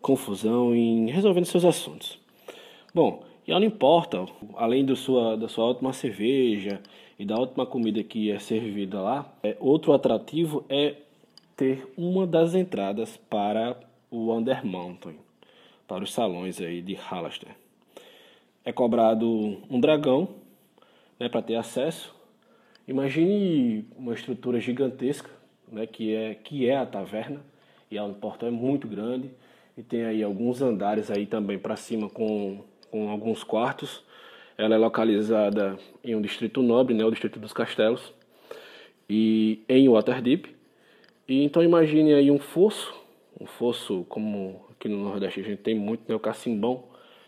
confusão 0.02 0.76
em 0.76 1.10
resolvendo 1.10 1.46
seus 1.46 1.64
assuntos. 1.64 2.20
Bom, 2.94 3.24
E 3.48 3.52
não 3.52 3.64
importa, 3.64 4.26
além 4.56 4.86
do 4.86 4.96
sua, 4.96 5.38
da 5.38 5.48
sua 5.48 5.66
ótima 5.66 5.94
cerveja 5.94 6.82
e 7.20 7.26
da 7.26 7.38
ótima 7.38 7.66
comida 7.66 8.04
que 8.04 8.32
é 8.32 8.40
servida 8.40 9.02
lá, 9.02 9.34
é, 9.44 9.56
outro 9.60 9.94
atrativo 9.94 10.66
é 10.70 10.96
ter 11.56 11.86
uma 11.98 12.26
das 12.26 12.56
entradas 12.56 13.18
para 13.30 13.78
o 14.10 14.34
Under 14.34 14.66
Mountain, 14.66 15.18
para 15.88 16.04
os 16.04 16.14
salões 16.14 16.60
aí 16.62 16.82
de 16.82 16.94
Halaster. 16.94 17.63
É 18.66 18.72
cobrado 18.72 19.28
um 19.70 19.80
dragão 19.80 20.30
né, 21.20 21.28
para 21.28 21.42
ter 21.42 21.56
acesso. 21.56 22.14
Imagine 22.88 23.86
uma 23.98 24.14
estrutura 24.14 24.60
gigantesca, 24.60 25.30
né, 25.72 25.86
que, 25.86 26.14
é, 26.14 26.36
que 26.36 26.70
é 26.70 26.78
a 26.78 26.86
taverna, 26.86 27.42
e 27.90 28.00
o 28.00 28.14
portão 28.14 28.48
é 28.48 28.52
muito 28.52 28.88
grande, 28.88 29.32
e 29.78 29.84
tem 29.84 30.06
aí 30.06 30.24
alguns 30.24 30.62
andares 30.62 31.10
aí 31.12 31.26
também 31.26 31.58
para 31.58 31.76
cima 31.76 32.10
com, 32.10 32.64
com 32.90 33.10
alguns 33.10 33.44
quartos. 33.44 34.04
Ela 34.58 34.76
é 34.76 34.78
localizada 34.78 35.78
em 36.04 36.16
um 36.16 36.22
distrito 36.22 36.62
nobre, 36.62 36.94
né, 36.94 37.04
o 37.04 37.12
distrito 37.12 37.40
dos 37.40 37.54
castelos, 37.54 38.14
e 39.10 39.62
em 39.68 39.90
Waterdeep. 39.90 40.56
E 41.28 41.44
então 41.44 41.64
imagine 41.64 42.14
aí 42.14 42.30
um 42.30 42.40
fosso, 42.40 42.94
um 43.40 43.46
fosso 43.46 44.06
como 44.10 44.66
aqui 44.72 44.90
no 44.90 45.04
Nordeste 45.04 45.40
a 45.40 45.44
gente 45.44 45.62
tem 45.62 45.76
muito, 45.76 46.04
né, 46.08 46.16
o 46.16 46.20
cacimbão. 46.20 46.84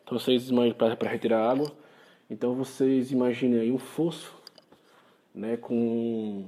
Então 0.05 0.19
vocês 0.19 0.51
para 0.77 1.09
retirar 1.09 1.49
água. 1.49 1.71
Então 2.29 2.53
vocês 2.53 3.11
imaginem 3.11 3.59
aí 3.59 3.71
um 3.71 3.79
fosso, 3.79 4.39
né, 5.33 5.57
com 5.57 6.45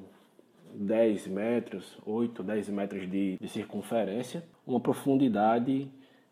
10 0.75 1.27
metros, 1.27 1.97
8, 2.05 2.43
10 2.43 2.69
metros 2.69 3.09
de, 3.09 3.35
de 3.41 3.49
circunferência, 3.49 4.43
uma 4.65 4.79
profundidade 4.79 5.87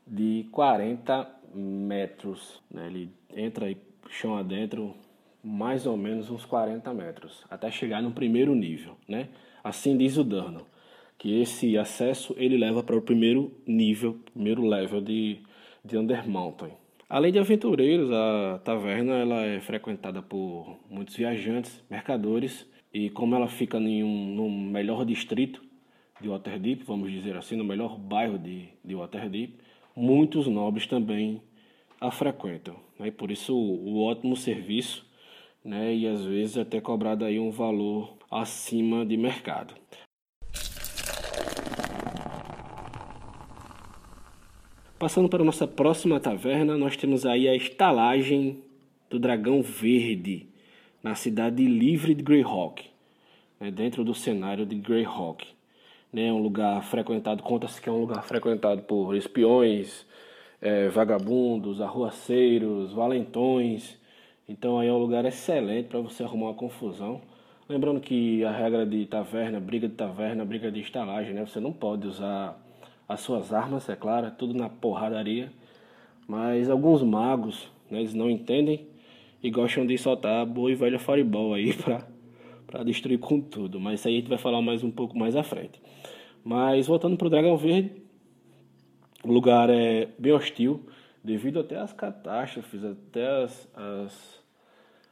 de 0.05 0.47
40 0.51 1.27
metros. 1.51 2.61
Né? 2.69 2.85
Ele 2.85 3.09
entra 3.35 3.65
aí 3.65 3.77
chão 4.07 4.37
adentro 4.37 4.93
mais 5.43 5.87
ou 5.87 5.97
menos 5.97 6.29
uns 6.29 6.45
40 6.45 6.93
metros, 6.93 7.43
até 7.49 7.71
chegar 7.71 8.03
no 8.03 8.11
primeiro 8.11 8.53
nível. 8.53 8.97
Né? 9.07 9.29
Assim 9.63 9.97
diz 9.97 10.15
o 10.15 10.23
Durnan, 10.23 10.61
que 11.17 11.41
esse 11.41 11.75
acesso 11.75 12.35
ele 12.37 12.55
leva 12.55 12.83
para 12.83 12.95
o 12.95 13.01
primeiro 13.01 13.51
nível, 13.65 14.19
primeiro 14.31 14.63
level 14.63 15.01
de, 15.01 15.39
de 15.83 15.97
Undermountain. 15.97 16.84
Além 17.07 17.31
de 17.31 17.37
aventureiros, 17.37 18.09
a 18.11 18.59
taverna 18.63 19.13
ela 19.13 19.43
é 19.43 19.61
frequentada 19.61 20.23
por 20.23 20.79
muitos 20.89 21.15
viajantes, 21.15 21.83
mercadores 21.87 22.67
e 22.91 23.11
como 23.11 23.35
ela 23.35 23.47
fica 23.47 23.77
em 23.77 24.03
um, 24.03 24.33
no 24.33 24.49
melhor 24.49 25.05
distrito 25.05 25.63
de 26.19 26.27
Waterdeep, 26.27 26.83
vamos 26.83 27.11
dizer 27.11 27.37
assim, 27.37 27.55
no 27.55 27.63
melhor 27.63 27.95
bairro 27.99 28.39
de, 28.39 28.69
de 28.83 28.95
Waterdeep, 28.95 29.55
muitos 29.95 30.47
nobres 30.47 30.87
também 30.87 31.43
a 32.01 32.09
frequentam. 32.09 32.75
Né? 32.97 33.09
E 33.09 33.11
por 33.11 33.29
isso 33.29 33.55
o, 33.55 33.87
o 33.87 34.03
ótimo 34.03 34.35
serviço 34.35 35.05
né? 35.63 35.93
e 35.93 36.07
às 36.07 36.25
vezes 36.25 36.57
até 36.57 36.81
cobrado 36.81 37.23
aí 37.23 37.39
um 37.39 37.51
valor 37.51 38.17
acima 38.31 39.05
de 39.05 39.15
mercado. 39.15 39.75
Passando 44.97 45.27
para 45.27 45.41
a 45.41 45.45
nossa 45.45 45.67
próxima 45.67 46.21
taverna, 46.21 46.77
nós 46.77 46.95
temos 46.95 47.25
aí 47.25 47.49
a 47.49 47.55
estalagem 47.55 48.63
do 49.09 49.19
Dragão 49.19 49.61
Verde, 49.61 50.47
na 51.03 51.15
cidade 51.15 51.65
livre 51.65 52.15
de 52.15 52.23
Greyhawk, 52.23 52.85
né, 53.59 53.69
dentro 53.71 54.05
do 54.05 54.13
cenário 54.13 54.65
de 54.65 54.73
Greyhawk. 54.75 55.45
Né, 56.13 56.31
um 56.31 56.41
lugar 56.41 56.81
frequentado, 56.81 57.43
conta-se 57.43 57.81
que 57.81 57.89
é 57.89 57.91
um 57.91 57.99
lugar 57.99 58.23
frequentado 58.23 58.83
por 58.83 59.17
espiões, 59.17 60.05
é, 60.61 60.87
vagabundos, 60.87 61.81
arruaceiros, 61.81 62.93
valentões. 62.93 63.99
Então 64.47 64.79
aí 64.79 64.87
é 64.87 64.93
um 64.93 64.97
lugar 64.97 65.25
excelente 65.25 65.89
para 65.89 65.99
você 65.99 66.23
arrumar 66.23 66.47
uma 66.47 66.53
confusão. 66.53 67.21
Lembrando 67.67 67.99
que 67.99 68.45
a 68.45 68.51
regra 68.51 68.85
de 68.85 69.05
taverna, 69.07 69.59
briga 69.59 69.89
de 69.89 69.95
taverna, 69.95 70.45
briga 70.45 70.71
de 70.71 70.79
estalagem, 70.79 71.33
né? 71.33 71.45
Você 71.45 71.59
não 71.59 71.73
pode 71.73 72.07
usar 72.07 72.64
as 73.07 73.21
suas 73.21 73.53
armas, 73.53 73.87
é 73.89 73.95
claro, 73.95 74.31
tudo 74.31 74.53
na 74.53 74.69
porradaria. 74.69 75.51
Mas 76.27 76.69
alguns 76.69 77.03
magos, 77.03 77.69
né, 77.89 77.99
eles 77.99 78.13
não 78.13 78.29
entendem 78.29 78.87
e 79.43 79.49
gostam 79.51 79.85
de 79.85 79.97
soltar 79.97 80.45
boa 80.45 80.71
e 80.71 80.75
velha 80.75 80.97
fireball 80.97 81.53
aí 81.53 81.73
pra, 81.77 82.07
pra 82.65 82.83
destruir 82.83 83.19
com 83.19 83.39
tudo. 83.39 83.79
Mas 83.79 83.99
isso 83.99 84.07
aí 84.07 84.15
a 84.15 84.19
gente 84.19 84.29
vai 84.29 84.37
falar 84.37 84.61
mais 84.61 84.83
um 84.83 84.91
pouco 84.91 85.17
mais 85.17 85.35
à 85.35 85.43
frente. 85.43 85.79
Mas 86.43 86.87
voltando 86.87 87.17
pro 87.17 87.29
Dragão 87.29 87.57
Verde, 87.57 87.91
o 89.23 89.31
lugar 89.31 89.69
é 89.69 90.07
bem 90.17 90.33
hostil, 90.33 90.85
devido 91.23 91.59
até 91.59 91.77
às 91.77 91.91
catástrofes, 91.91 92.83
até 92.83 93.43
as, 93.43 93.67
as, 93.75 94.43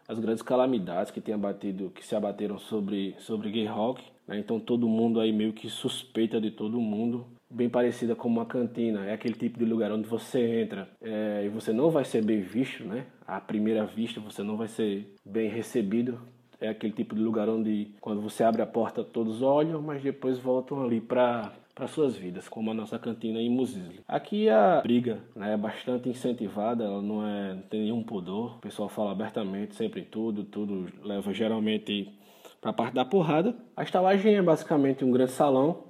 as 0.07 0.19
grandes 0.19 0.43
calamidades 0.43 1.11
que 1.11 1.21
tem 1.21 1.33
abatido, 1.33 1.89
que 1.89 2.05
se 2.05 2.15
abateram 2.15 2.57
sobre, 2.59 3.15
sobre 3.19 3.49
Greyhawk. 3.49 4.03
Né? 4.27 4.39
Então 4.39 4.59
todo 4.59 4.87
mundo 4.87 5.19
aí 5.19 5.31
meio 5.31 5.53
que 5.53 5.69
suspeita 5.69 6.39
de 6.39 6.51
todo 6.51 6.79
mundo 6.79 7.25
bem 7.53 7.69
parecida 7.69 8.15
com 8.15 8.27
uma 8.27 8.45
cantina. 8.45 9.05
É 9.05 9.13
aquele 9.13 9.35
tipo 9.35 9.59
de 9.59 9.65
lugar 9.65 9.91
onde 9.91 10.07
você 10.07 10.61
entra 10.61 10.89
é, 11.01 11.43
e 11.45 11.49
você 11.49 11.71
não 11.71 11.89
vai 11.89 12.03
ser 12.03 12.23
bem 12.23 12.41
visto, 12.41 12.83
né? 12.83 13.05
À 13.25 13.39
primeira 13.39 13.85
vista 13.85 14.19
você 14.19 14.41
não 14.41 14.57
vai 14.57 14.67
ser 14.67 15.13
bem 15.23 15.49
recebido. 15.49 16.19
É 16.59 16.69
aquele 16.69 16.93
tipo 16.93 17.13
de 17.13 17.21
lugar 17.21 17.49
onde 17.49 17.93
quando 18.01 18.21
você 18.21 18.43
abre 18.43 18.61
a 18.61 18.65
porta 18.65 19.03
todos 19.03 19.41
olham, 19.41 19.81
mas 19.81 20.01
depois 20.01 20.39
voltam 20.39 20.83
ali 20.83 20.99
para 20.99 21.51
para 21.73 21.87
suas 21.87 22.15
vidas, 22.15 22.47
como 22.47 22.69
a 22.69 22.73
nossa 22.73 22.99
cantina 22.99 23.39
em 23.39 23.49
Musisli. 23.49 24.01
Aqui 24.07 24.47
a 24.47 24.79
briga 24.81 25.19
né, 25.35 25.53
é 25.53 25.57
bastante 25.57 26.07
incentivada, 26.07 26.83
ela 26.83 27.01
não, 27.01 27.25
é, 27.25 27.55
não 27.55 27.63
tem 27.63 27.81
nenhum 27.81 28.03
pudor, 28.03 28.57
o 28.57 28.59
pessoal 28.59 28.87
fala 28.87 29.11
abertamente 29.11 29.75
sempre 29.75 30.01
em 30.01 30.05
tudo, 30.05 30.43
tudo 30.43 30.87
leva 31.01 31.33
geralmente 31.33 32.13
para 32.61 32.69
a 32.69 32.73
parte 32.73 32.93
da 32.93 33.03
porrada. 33.03 33.55
A 33.75 33.81
estalagem 33.81 34.35
é 34.35 34.41
basicamente 34.41 35.03
um 35.03 35.09
grande 35.09 35.31
salão, 35.31 35.85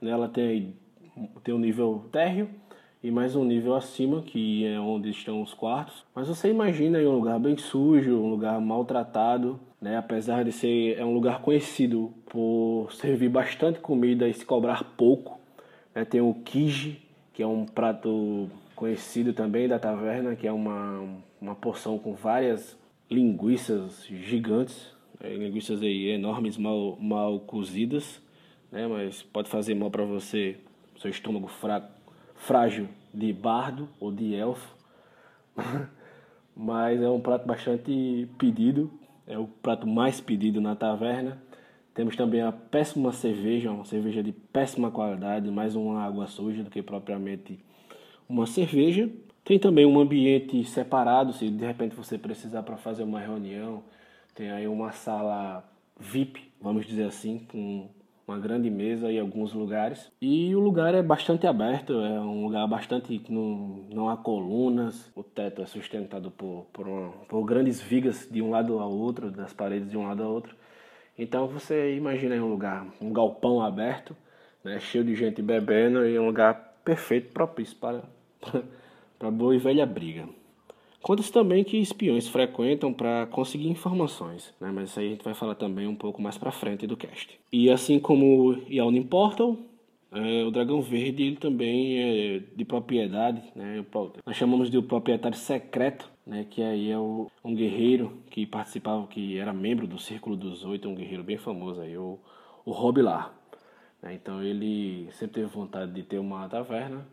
né, 0.00 0.10
ela 0.10 0.28
tem 0.28 0.74
tem 1.42 1.54
um 1.54 1.58
nível 1.58 2.04
térreo 2.12 2.48
e 3.02 3.10
mais 3.10 3.36
um 3.36 3.44
nível 3.44 3.74
acima, 3.74 4.22
que 4.22 4.66
é 4.66 4.78
onde 4.78 5.10
estão 5.10 5.40
os 5.40 5.54
quartos. 5.54 6.04
Mas 6.14 6.28
você 6.28 6.50
imagina 6.50 6.98
aí 6.98 7.06
um 7.06 7.14
lugar 7.14 7.38
bem 7.38 7.56
sujo, 7.56 8.16
um 8.16 8.30
lugar 8.30 8.60
maltratado, 8.60 9.58
né? 9.80 9.96
Apesar 9.96 10.44
de 10.44 10.52
ser 10.52 10.98
é 10.98 11.04
um 11.04 11.14
lugar 11.14 11.40
conhecido 11.40 12.12
por 12.26 12.88
servir 12.92 13.28
bastante 13.28 13.78
comida 13.78 14.28
e 14.28 14.34
se 14.34 14.44
cobrar 14.44 14.82
pouco. 14.96 15.38
Né? 15.94 16.04
Tem 16.04 16.20
o 16.20 16.34
kiji, 16.34 17.00
que 17.32 17.42
é 17.42 17.46
um 17.46 17.64
prato 17.64 18.50
conhecido 18.74 19.32
também 19.32 19.68
da 19.68 19.78
taverna, 19.78 20.34
que 20.34 20.46
é 20.46 20.52
uma, 20.52 21.04
uma 21.40 21.54
porção 21.54 21.98
com 21.98 22.14
várias 22.14 22.76
linguiças 23.10 24.04
gigantes, 24.06 24.92
né? 25.20 25.34
linguiças 25.34 25.82
aí 25.82 26.08
enormes, 26.08 26.56
mal, 26.56 26.96
mal 27.00 27.40
cozidas, 27.40 28.20
né? 28.70 28.86
mas 28.86 29.22
pode 29.22 29.48
fazer 29.48 29.74
mal 29.74 29.90
para 29.90 30.04
você 30.04 30.56
seu 30.98 31.10
estômago 31.10 31.48
fraco, 31.48 31.88
frágil 32.34 32.88
de 33.12 33.32
bardo 33.32 33.88
ou 34.00 34.12
de 34.12 34.34
elfo. 34.34 34.74
Mas 36.56 37.00
é 37.00 37.08
um 37.08 37.20
prato 37.20 37.46
bastante 37.46 38.28
pedido, 38.36 38.90
é 39.26 39.38
o 39.38 39.46
prato 39.46 39.86
mais 39.86 40.20
pedido 40.20 40.60
na 40.60 40.74
taverna. 40.74 41.40
Temos 41.94 42.16
também 42.16 42.40
a 42.40 42.52
péssima 42.52 43.12
cerveja, 43.12 43.70
uma 43.70 43.84
cerveja 43.84 44.22
de 44.22 44.32
péssima 44.32 44.90
qualidade, 44.90 45.50
mais 45.50 45.74
uma 45.74 46.02
água 46.02 46.26
suja 46.26 46.62
do 46.62 46.70
que 46.70 46.82
propriamente 46.82 47.58
uma 48.28 48.46
cerveja. 48.46 49.08
Tem 49.44 49.58
também 49.58 49.86
um 49.86 49.98
ambiente 49.98 50.62
separado, 50.64 51.32
se 51.32 51.48
de 51.48 51.64
repente 51.64 51.94
você 51.94 52.18
precisar 52.18 52.62
para 52.62 52.76
fazer 52.76 53.02
uma 53.02 53.20
reunião. 53.20 53.82
Tem 54.34 54.50
aí 54.50 54.68
uma 54.68 54.92
sala 54.92 55.64
VIP, 55.98 56.52
vamos 56.60 56.86
dizer 56.86 57.04
assim, 57.04 57.40
com 57.50 57.88
uma 58.28 58.38
grande 58.38 58.68
mesa 58.68 59.10
em 59.10 59.18
alguns 59.18 59.54
lugares. 59.54 60.12
E 60.20 60.54
o 60.54 60.60
lugar 60.60 60.94
é 60.94 61.02
bastante 61.02 61.46
aberto, 61.46 61.94
é 61.94 62.20
um 62.20 62.44
lugar 62.44 62.68
bastante 62.68 63.18
que 63.18 63.32
não, 63.32 63.86
não 63.90 64.08
há 64.10 64.18
colunas, 64.18 65.10
o 65.16 65.22
teto 65.22 65.62
é 65.62 65.66
sustentado 65.66 66.30
por, 66.30 66.66
por, 66.70 66.86
por 67.26 67.44
grandes 67.44 67.80
vigas 67.80 68.28
de 68.30 68.42
um 68.42 68.50
lado 68.50 68.78
ao 68.78 68.92
outro, 68.92 69.30
das 69.30 69.54
paredes 69.54 69.90
de 69.90 69.96
um 69.96 70.06
lado 70.06 70.22
ao 70.22 70.30
outro. 70.30 70.54
Então 71.18 71.48
você 71.48 71.96
imagina 71.96 72.36
um 72.36 72.50
lugar, 72.50 72.86
um 73.00 73.12
galpão 73.12 73.62
aberto, 73.62 74.14
né, 74.62 74.78
cheio 74.78 75.02
de 75.02 75.14
gente 75.14 75.40
bebendo 75.40 76.06
e 76.06 76.18
um 76.18 76.26
lugar 76.26 76.76
perfeito, 76.84 77.32
propício 77.32 77.76
para, 77.78 78.02
para 79.18 79.30
boa 79.30 79.56
e 79.56 79.58
velha 79.58 79.86
briga. 79.86 80.28
Conta-se 81.02 81.32
também 81.32 81.62
que 81.62 81.76
espiões 81.76 82.26
frequentam 82.26 82.92
para 82.92 83.26
conseguir 83.26 83.68
informações, 83.68 84.52
né? 84.60 84.70
mas 84.74 84.90
isso 84.90 85.00
aí 85.00 85.06
a 85.06 85.10
gente 85.10 85.24
vai 85.24 85.34
falar 85.34 85.54
também 85.54 85.86
um 85.86 85.94
pouco 85.94 86.20
mais 86.20 86.36
para 86.36 86.50
frente 86.50 86.86
do 86.86 86.96
cast. 86.96 87.38
E 87.52 87.70
assim 87.70 88.00
como 88.00 88.60
Yawning 88.68 89.04
Portal, 89.04 89.56
é, 90.10 90.44
o 90.44 90.50
Dragão 90.50 90.82
Verde 90.82 91.22
ele 91.22 91.36
também 91.36 91.98
é 91.98 92.42
de 92.54 92.64
propriedade, 92.64 93.42
né? 93.54 93.84
nós 94.26 94.36
chamamos 94.36 94.70
de 94.70 94.76
o 94.76 94.82
proprietário 94.82 95.36
secreto, 95.36 96.10
né? 96.26 96.44
que 96.50 96.62
aí 96.62 96.90
é 96.90 96.98
o, 96.98 97.30
um 97.44 97.54
guerreiro 97.54 98.18
que 98.30 98.44
participava, 98.44 99.06
que 99.06 99.38
era 99.38 99.52
membro 99.52 99.86
do 99.86 99.98
Círculo 99.98 100.36
dos 100.36 100.64
Oito, 100.64 100.88
um 100.88 100.94
guerreiro 100.94 101.22
bem 101.22 101.38
famoso 101.38 101.80
aí, 101.80 101.96
o, 101.96 102.18
o 102.64 102.72
Robilar. 102.72 103.32
Né? 104.02 104.14
Então 104.14 104.42
ele 104.42 105.08
sempre 105.12 105.42
teve 105.42 105.46
vontade 105.46 105.92
de 105.92 106.02
ter 106.02 106.18
uma 106.18 106.48
taverna, 106.48 107.06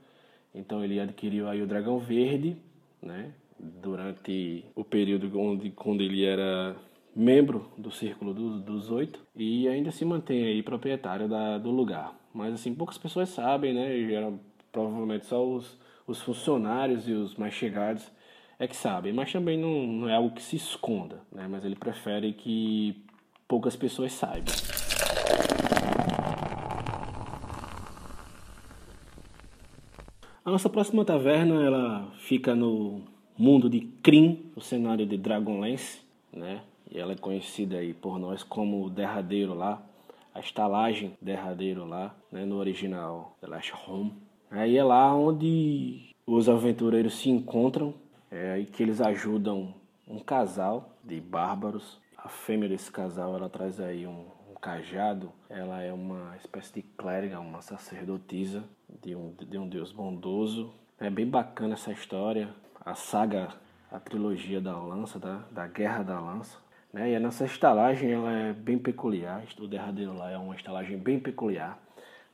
então 0.53 0.83
ele 0.83 0.99
adquiriu 0.99 1.47
aí 1.47 1.61
o 1.61 1.67
Dragão 1.67 1.99
Verde, 1.99 2.57
né? 3.01 3.31
Durante 3.59 4.65
o 4.75 4.83
período 4.83 5.39
onde 5.39 5.71
quando 5.71 6.01
ele 6.01 6.25
era 6.25 6.75
membro 7.15 7.71
do 7.77 7.89
Círculo 7.91 8.33
dos, 8.33 8.91
Oito 8.91 9.21
e 9.35 9.67
ainda 9.67 9.91
se 9.91 10.03
mantém 10.03 10.43
aí 10.45 10.61
proprietário 10.61 11.29
da, 11.29 11.57
do 11.57 11.71
lugar. 11.71 12.13
Mas 12.33 12.53
assim, 12.53 12.75
poucas 12.75 12.97
pessoas 12.97 13.29
sabem, 13.29 13.73
né? 13.73 13.97
E 13.97 14.13
eram 14.13 14.39
provavelmente 14.71 15.25
só 15.25 15.45
os, 15.45 15.79
os 16.05 16.21
funcionários 16.21 17.07
e 17.07 17.13
os 17.13 17.35
mais 17.35 17.53
chegados 17.53 18.11
é 18.59 18.67
que 18.67 18.75
sabem. 18.75 19.13
Mas 19.13 19.31
também 19.31 19.57
não, 19.57 19.87
não 19.87 20.09
é 20.09 20.15
algo 20.15 20.35
que 20.35 20.43
se 20.43 20.57
esconda, 20.57 21.21
né? 21.31 21.47
Mas 21.49 21.63
ele 21.63 21.75
prefere 21.75 22.33
que 22.33 23.05
poucas 23.47 23.75
pessoas 23.75 24.11
saibam. 24.11 24.53
A 30.43 30.51
nossa 30.51 30.69
próxima 30.69 31.03
taverna 31.03 31.63
ela 31.65 32.11
fica 32.19 32.53
no 32.53 33.14
mundo 33.37 33.69
de 33.69 33.81
Kryn, 34.01 34.37
o 34.55 34.61
cenário 34.61 35.05
de 35.05 35.17
Dragonlance, 35.17 36.01
né? 36.31 36.61
E 36.89 36.99
ela 36.99 37.13
é 37.13 37.17
conhecida 37.17 37.77
aí 37.77 37.93
por 37.93 38.19
nós 38.19 38.43
como 38.43 38.85
o 38.85 38.89
derradeiro 38.89 39.53
lá, 39.53 39.81
a 40.33 40.39
estalagem 40.39 41.13
derradeiro 41.21 41.85
lá, 41.85 42.15
né? 42.31 42.45
No 42.45 42.57
original 42.57 43.35
The 43.41 43.47
Last 43.47 43.73
Home. 43.87 44.13
Aí 44.49 44.77
é 44.77 44.83
lá 44.83 45.13
onde 45.13 46.15
os 46.25 46.47
aventureiros 46.47 47.15
se 47.15 47.29
encontram, 47.29 47.93
é 48.31 48.51
aí 48.51 48.65
que 48.65 48.81
eles 48.81 49.01
ajudam 49.01 49.73
um 50.07 50.19
casal 50.19 50.97
de 51.03 51.19
bárbaros. 51.19 51.99
A 52.17 52.29
fêmea 52.29 52.69
desse 52.69 52.91
casal 52.91 53.35
ela 53.35 53.49
traz 53.49 53.79
aí 53.79 54.07
um, 54.07 54.25
um 54.49 54.53
cajado, 54.59 55.31
ela 55.49 55.81
é 55.81 55.91
uma 55.91 56.35
espécie 56.37 56.75
de 56.75 56.81
clériga, 56.81 57.39
uma 57.39 57.61
sacerdotisa 57.61 58.63
de 59.03 59.15
um, 59.15 59.33
de 59.33 59.57
um 59.57 59.67
Deus 59.67 59.91
bondoso. 59.91 60.73
É 60.99 61.09
bem 61.09 61.27
bacana 61.27 61.73
essa 61.73 61.91
história, 61.91 62.49
a 62.85 62.93
saga, 62.93 63.49
a 63.91 63.99
trilogia 63.99 64.61
da 64.61 64.77
lança, 64.77 65.17
da, 65.17 65.41
da 65.51 65.67
Guerra 65.67 66.03
da 66.03 66.19
Lança. 66.19 66.57
Né? 66.93 67.11
E 67.11 67.15
a 67.15 67.19
nossa 67.19 67.43
estalagem 67.45 68.11
ela 68.11 68.31
é 68.31 68.53
bem 68.53 68.77
peculiar, 68.77 69.43
o 69.59 69.67
derradeiro 69.67 70.13
lá 70.13 70.29
é 70.29 70.37
uma 70.37 70.55
estalagem 70.55 70.97
bem 70.97 71.19
peculiar, 71.19 71.79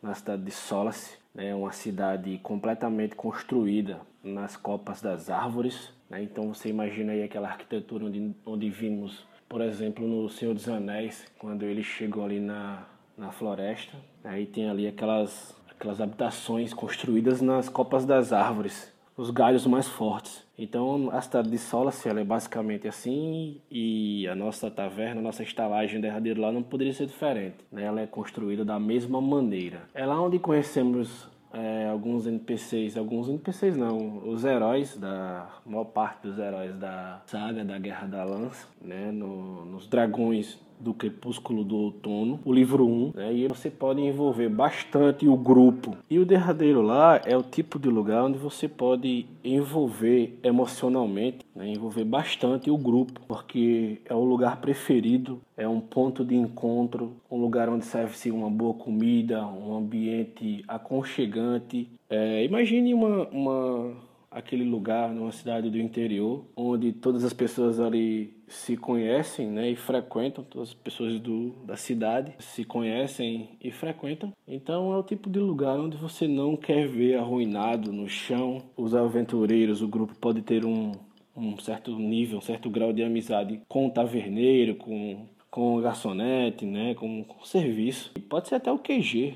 na 0.02 0.14
cidade 0.14 0.44
de 0.44 0.52
Solace, 0.52 1.18
né? 1.34 1.56
uma 1.56 1.72
cidade 1.72 2.38
completamente 2.44 3.16
construída 3.16 4.02
nas 4.24 4.58
copas 4.58 5.02
das 5.02 5.30
árvores. 5.30 5.94
Né? 6.10 6.24
Então 6.24 6.54
você 6.54 6.70
imagina 6.70 7.14
aí 7.14 7.24
aquela 7.24 7.48
arquitetura 7.48 8.06
onde, 8.06 8.36
onde 8.46 8.70
vimos, 8.70 9.26
por 9.48 9.62
exemplo, 9.62 10.06
no 10.06 10.28
Senhor 10.28 10.54
dos 10.54 10.68
Anéis, 10.68 11.32
quando 11.40 11.64
eles 11.64 11.86
chegam 11.86 12.26
ali 12.26 12.40
na, 12.40 12.84
na 13.18 13.32
floresta, 13.32 13.98
aí 14.24 14.46
tem 14.46 14.70
ali 14.70 14.88
aquelas 14.88 15.60
aquelas 15.70 16.00
habitações 16.00 16.76
construídas 16.76 17.42
nas 17.42 17.68
copas 17.68 18.06
das 18.06 18.32
árvores, 18.32 18.94
os 19.16 19.30
galhos 19.30 19.66
mais 19.68 19.88
fortes. 19.88 20.46
Então 20.58 21.10
a 21.12 21.22
cidade 21.22 21.50
de 21.50 21.58
Solace 21.58 22.08
é 22.08 22.24
basicamente 22.24 22.88
assim 22.88 23.62
e 23.70 24.28
a 24.28 24.36
nossa 24.36 24.70
taverna, 24.70 25.20
a 25.20 25.24
nossa 25.24 25.44
estalagem 25.44 26.00
derradeira 26.00 26.40
lá 26.40 26.52
não 26.52 26.64
poderia 26.64 26.94
ser 26.94 27.06
diferente. 27.06 27.58
Né? 27.72 27.84
Ela 27.84 28.02
é 28.02 28.08
construída 28.08 28.64
da 28.64 28.80
mesma 28.80 29.22
maneira. 29.22 29.84
É 29.94 30.06
lá 30.06 30.22
onde 30.22 30.40
conhecemos 30.40 31.28
é, 31.54 31.90
alguns 31.90 32.26
NPCs, 32.28 32.98
alguns 32.98 33.28
NPCs 33.28 33.76
não, 33.76 34.30
os 34.30 34.46
heróis 34.46 34.98
da 34.98 35.50
maior 35.66 35.86
parte 35.86 36.28
dos 36.28 36.40
heróis 36.40 36.76
da 36.78 37.22
saga 37.26 37.64
da 37.66 37.78
Guerra 37.78 38.08
da 38.08 38.24
Lança, 38.24 38.68
né, 38.82 39.12
no, 39.12 39.66
nos 39.66 39.88
dragões 39.88 40.60
do 40.82 40.94
Crepúsculo 40.94 41.64
do 41.64 41.76
Outono, 41.78 42.40
o 42.44 42.54
livro 42.54 42.86
1, 42.86 43.12
né, 43.16 43.34
e 43.34 43.48
você 43.48 43.70
pode 43.70 44.02
envolver 44.02 44.50
bastante 44.50 45.28
o 45.28 45.36
grupo. 45.36 45.96
E 46.10 46.20
o 46.20 46.26
derradeiro 46.26 46.82
lá 46.82 47.22
é 47.26 47.38
o 47.38 47.44
tipo 47.44 47.80
de 47.80 47.90
lugar 47.90 48.24
onde 48.24 48.38
você 48.38 48.68
pode 48.68 49.26
envolver 49.44 50.38
emocionalmente, 50.44 51.46
né, 51.56 51.70
envolver 51.70 52.04
bastante 52.04 52.70
o 52.70 52.78
grupo, 52.78 53.22
porque 53.28 54.00
é 54.06 54.14
o 54.14 54.24
lugar 54.24 54.60
preferido, 54.60 55.40
é 55.56 55.68
um 55.68 55.80
ponto 55.80 56.26
de 56.26 56.36
encontro, 56.36 57.14
um 57.30 57.38
lugar 57.38 57.70
onde 57.70 57.86
serve-se 57.86 58.32
uma 58.32 58.50
boa 58.50 58.74
comida, 58.74 59.46
um 59.46 59.78
ambiente 59.78 60.64
aconchegante. 60.68 61.88
É, 62.10 62.44
imagine 62.44 62.94
uma, 62.94 63.28
uma 63.30 63.94
aquele 64.32 64.64
lugar 64.64 65.14
numa 65.14 65.32
cidade 65.32 65.70
do 65.70 65.78
interior, 65.78 66.46
onde 66.56 66.94
todas 66.94 67.26
as 67.26 67.34
pessoas 67.34 67.82
ali 67.82 68.34
se 68.48 68.78
conhecem 68.78 69.48
né, 69.50 69.70
e 69.70 69.76
frequentam, 69.76 70.44
todas 70.44 70.70
as 70.70 70.74
pessoas 70.74 71.20
do, 71.20 71.50
da 71.66 71.76
cidade 71.76 72.34
se 72.40 72.64
conhecem 72.64 73.50
e 73.62 73.70
frequentam. 73.72 74.32
Então 74.48 74.94
é 74.94 74.98
o 74.98 75.04
tipo 75.04 75.30
de 75.30 75.40
lugar 75.40 75.78
onde 75.78 75.98
você 75.98 76.28
não 76.28 76.56
quer 76.56 76.88
ver 76.88 77.18
arruinado 77.18 77.92
no 77.92 78.08
chão. 78.08 78.64
Os 78.78 78.96
aventureiros, 78.96 79.82
o 79.82 79.88
grupo 79.88 80.16
pode 80.16 80.42
ter 80.42 80.66
um, 80.66 80.94
um 81.36 81.58
certo 81.60 81.92
nível, 81.98 82.38
um 82.38 82.42
certo 82.42 82.70
grau 82.70 82.94
de 82.94 83.04
amizade 83.04 83.62
com 83.68 83.88
o 83.88 83.92
taverneiro, 83.92 84.76
com, 84.76 85.26
com 85.50 85.78
o 85.78 85.82
garçonete, 85.82 86.66
né, 86.66 86.96
com, 86.96 87.24
com 87.26 87.44
o 87.44 87.46
serviço. 87.46 88.12
E 88.16 88.22
pode 88.22 88.48
ser 88.48 88.56
até 88.56 88.72
o 88.72 88.80
QG, 88.80 89.36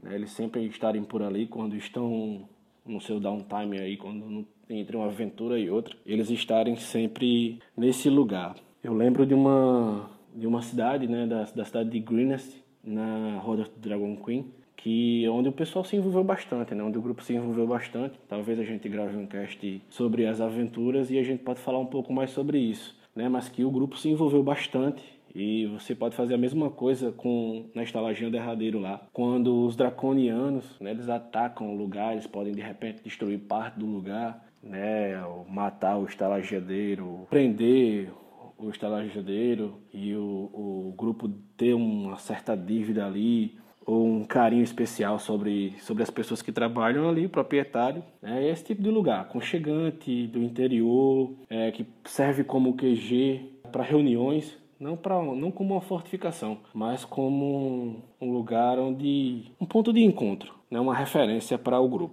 né, 0.00 0.14
eles 0.14 0.30
sempre 0.30 0.64
estarem 0.66 1.02
por 1.02 1.22
ali 1.22 1.46
quando 1.46 1.76
estão 1.76 2.48
no 2.86 3.00
seu 3.00 3.18
downtime 3.18 3.78
aí, 3.78 3.96
quando 3.96 4.46
entre 4.68 4.96
uma 4.96 5.06
aventura 5.06 5.58
e 5.58 5.70
outra, 5.70 5.96
eles 6.04 6.30
estarem 6.30 6.76
sempre 6.76 7.60
nesse 7.76 8.10
lugar. 8.10 8.56
Eu 8.82 8.94
lembro 8.94 9.26
de 9.26 9.34
uma 9.34 10.10
de 10.34 10.46
uma 10.46 10.60
cidade, 10.60 11.08
né, 11.08 11.26
da, 11.26 11.44
da 11.44 11.64
cidade 11.64 11.88
de 11.88 11.98
Greenest, 11.98 12.62
na 12.84 13.38
Roda 13.38 13.64
do 13.64 13.80
Dragon 13.80 14.14
Queen, 14.16 14.52
que 14.76 15.26
onde 15.28 15.48
o 15.48 15.52
pessoal 15.52 15.82
se 15.82 15.96
envolveu 15.96 16.22
bastante, 16.22 16.74
né, 16.74 16.84
onde 16.84 16.98
o 16.98 17.02
grupo 17.02 17.22
se 17.22 17.32
envolveu 17.32 17.66
bastante. 17.66 18.20
Talvez 18.28 18.60
a 18.60 18.64
gente 18.64 18.86
grave 18.86 19.16
um 19.16 19.26
cast 19.26 19.82
sobre 19.88 20.26
as 20.26 20.40
aventuras 20.40 21.10
e 21.10 21.18
a 21.18 21.22
gente 21.22 21.42
pode 21.42 21.58
falar 21.60 21.78
um 21.78 21.86
pouco 21.86 22.12
mais 22.12 22.30
sobre 22.30 22.58
isso, 22.58 22.94
né, 23.14 23.28
mas 23.30 23.48
que 23.48 23.64
o 23.64 23.70
grupo 23.70 23.96
se 23.96 24.10
envolveu 24.10 24.42
bastante 24.42 25.02
e 25.34 25.66
você 25.66 25.94
pode 25.94 26.16
fazer 26.16 26.34
a 26.34 26.38
mesma 26.38 26.70
coisa 26.70 27.12
com 27.12 27.66
na 27.74 27.82
estalagem 27.82 28.30
derradeiro 28.30 28.78
lá. 28.78 29.06
Quando 29.12 29.64
os 29.66 29.76
draconianos, 29.76 30.64
né, 30.80 30.90
eles 30.90 31.08
atacam 31.08 31.76
eles 32.12 32.26
podem 32.26 32.52
de 32.52 32.60
repente 32.62 33.02
destruir 33.02 33.38
parte 33.40 33.78
do 33.78 33.86
lugar, 33.86 34.44
né, 34.62 35.14
matar 35.48 35.98
o 35.98 36.06
estalajadeiro, 36.06 37.26
prender 37.30 38.10
o 38.58 38.70
estalajadeiro 38.70 39.78
e 39.92 40.14
o, 40.14 40.50
o 40.52 40.94
grupo 40.96 41.28
ter 41.56 41.74
uma 41.74 42.16
certa 42.16 42.56
dívida 42.56 43.06
ali 43.06 43.58
ou 43.84 44.04
um 44.04 44.24
carinho 44.24 44.64
especial 44.64 45.18
sobre, 45.18 45.74
sobre 45.78 46.02
as 46.02 46.10
pessoas 46.10 46.42
que 46.42 46.50
trabalham 46.50 47.08
ali, 47.08 47.26
o 47.26 47.30
proprietário. 47.30 48.02
É 48.20 48.48
esse 48.48 48.64
tipo 48.64 48.82
de 48.82 48.90
lugar, 48.90 49.20
aconchegante, 49.20 50.26
do 50.26 50.42
interior, 50.42 51.32
é, 51.48 51.70
que 51.70 51.86
serve 52.04 52.42
como 52.42 52.74
QG 52.74 53.60
para 53.70 53.84
reuniões 53.84 54.58
não 54.78 54.96
para 54.96 55.20
não 55.22 55.50
como 55.50 55.74
uma 55.74 55.80
fortificação, 55.80 56.58
mas 56.74 57.04
como 57.04 58.02
um 58.20 58.32
lugar 58.32 58.78
onde 58.78 59.52
um 59.60 59.66
ponto 59.66 59.92
de 59.92 60.02
encontro, 60.02 60.54
né, 60.70 60.78
uma 60.78 60.94
referência 60.94 61.58
para 61.58 61.80
o 61.80 61.88
grupo. 61.88 62.10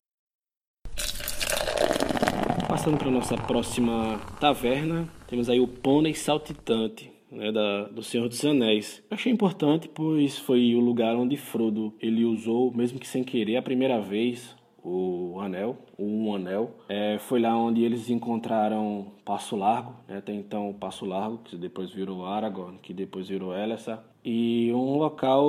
Passando 2.68 2.98
para 2.98 3.12
nossa 3.12 3.36
próxima 3.36 4.20
taverna, 4.40 5.08
temos 5.28 5.50
aí 5.50 5.60
o 5.60 5.68
Pônei 5.68 6.14
Saltitante, 6.14 7.12
né, 7.32 7.52
da, 7.52 7.84
do 7.84 8.02
Senhor 8.02 8.28
dos 8.28 8.44
Anéis. 8.44 9.04
Eu 9.10 9.16
achei 9.16 9.32
importante, 9.32 9.88
pois 9.88 10.40
foi 10.40 10.74
o 10.76 10.80
lugar 10.80 11.16
onde 11.16 11.38
Frodo 11.38 11.94
ele 12.00 12.26
usou, 12.26 12.72
mesmo 12.74 13.00
que 13.00 13.08
sem 13.08 13.24
querer, 13.24 13.58
a 13.58 13.62
primeira 13.62 14.00
vez 14.00 14.56
o 14.84 15.40
anel, 15.40 15.78
um 15.98 16.36
anel. 16.36 16.72
É, 16.90 17.18
foi 17.18 17.40
lá 17.40 17.56
onde 17.56 17.84
eles 17.84 18.10
encontraram 18.10 19.08
Passo 19.24 19.56
Largo, 19.56 19.94
né? 20.08 20.18
até 20.18 20.34
então 20.34 20.76
Passo 20.78 21.06
Largo, 21.06 21.40
que 21.44 21.56
depois 21.56 21.92
virou 21.92 22.26
Aragorn, 22.26 22.78
que 22.82 22.94
depois 22.94 23.30
virou 23.30 23.56
Elessa. 23.56 24.04
E 24.26 24.72
um 24.74 24.98
local 24.98 25.46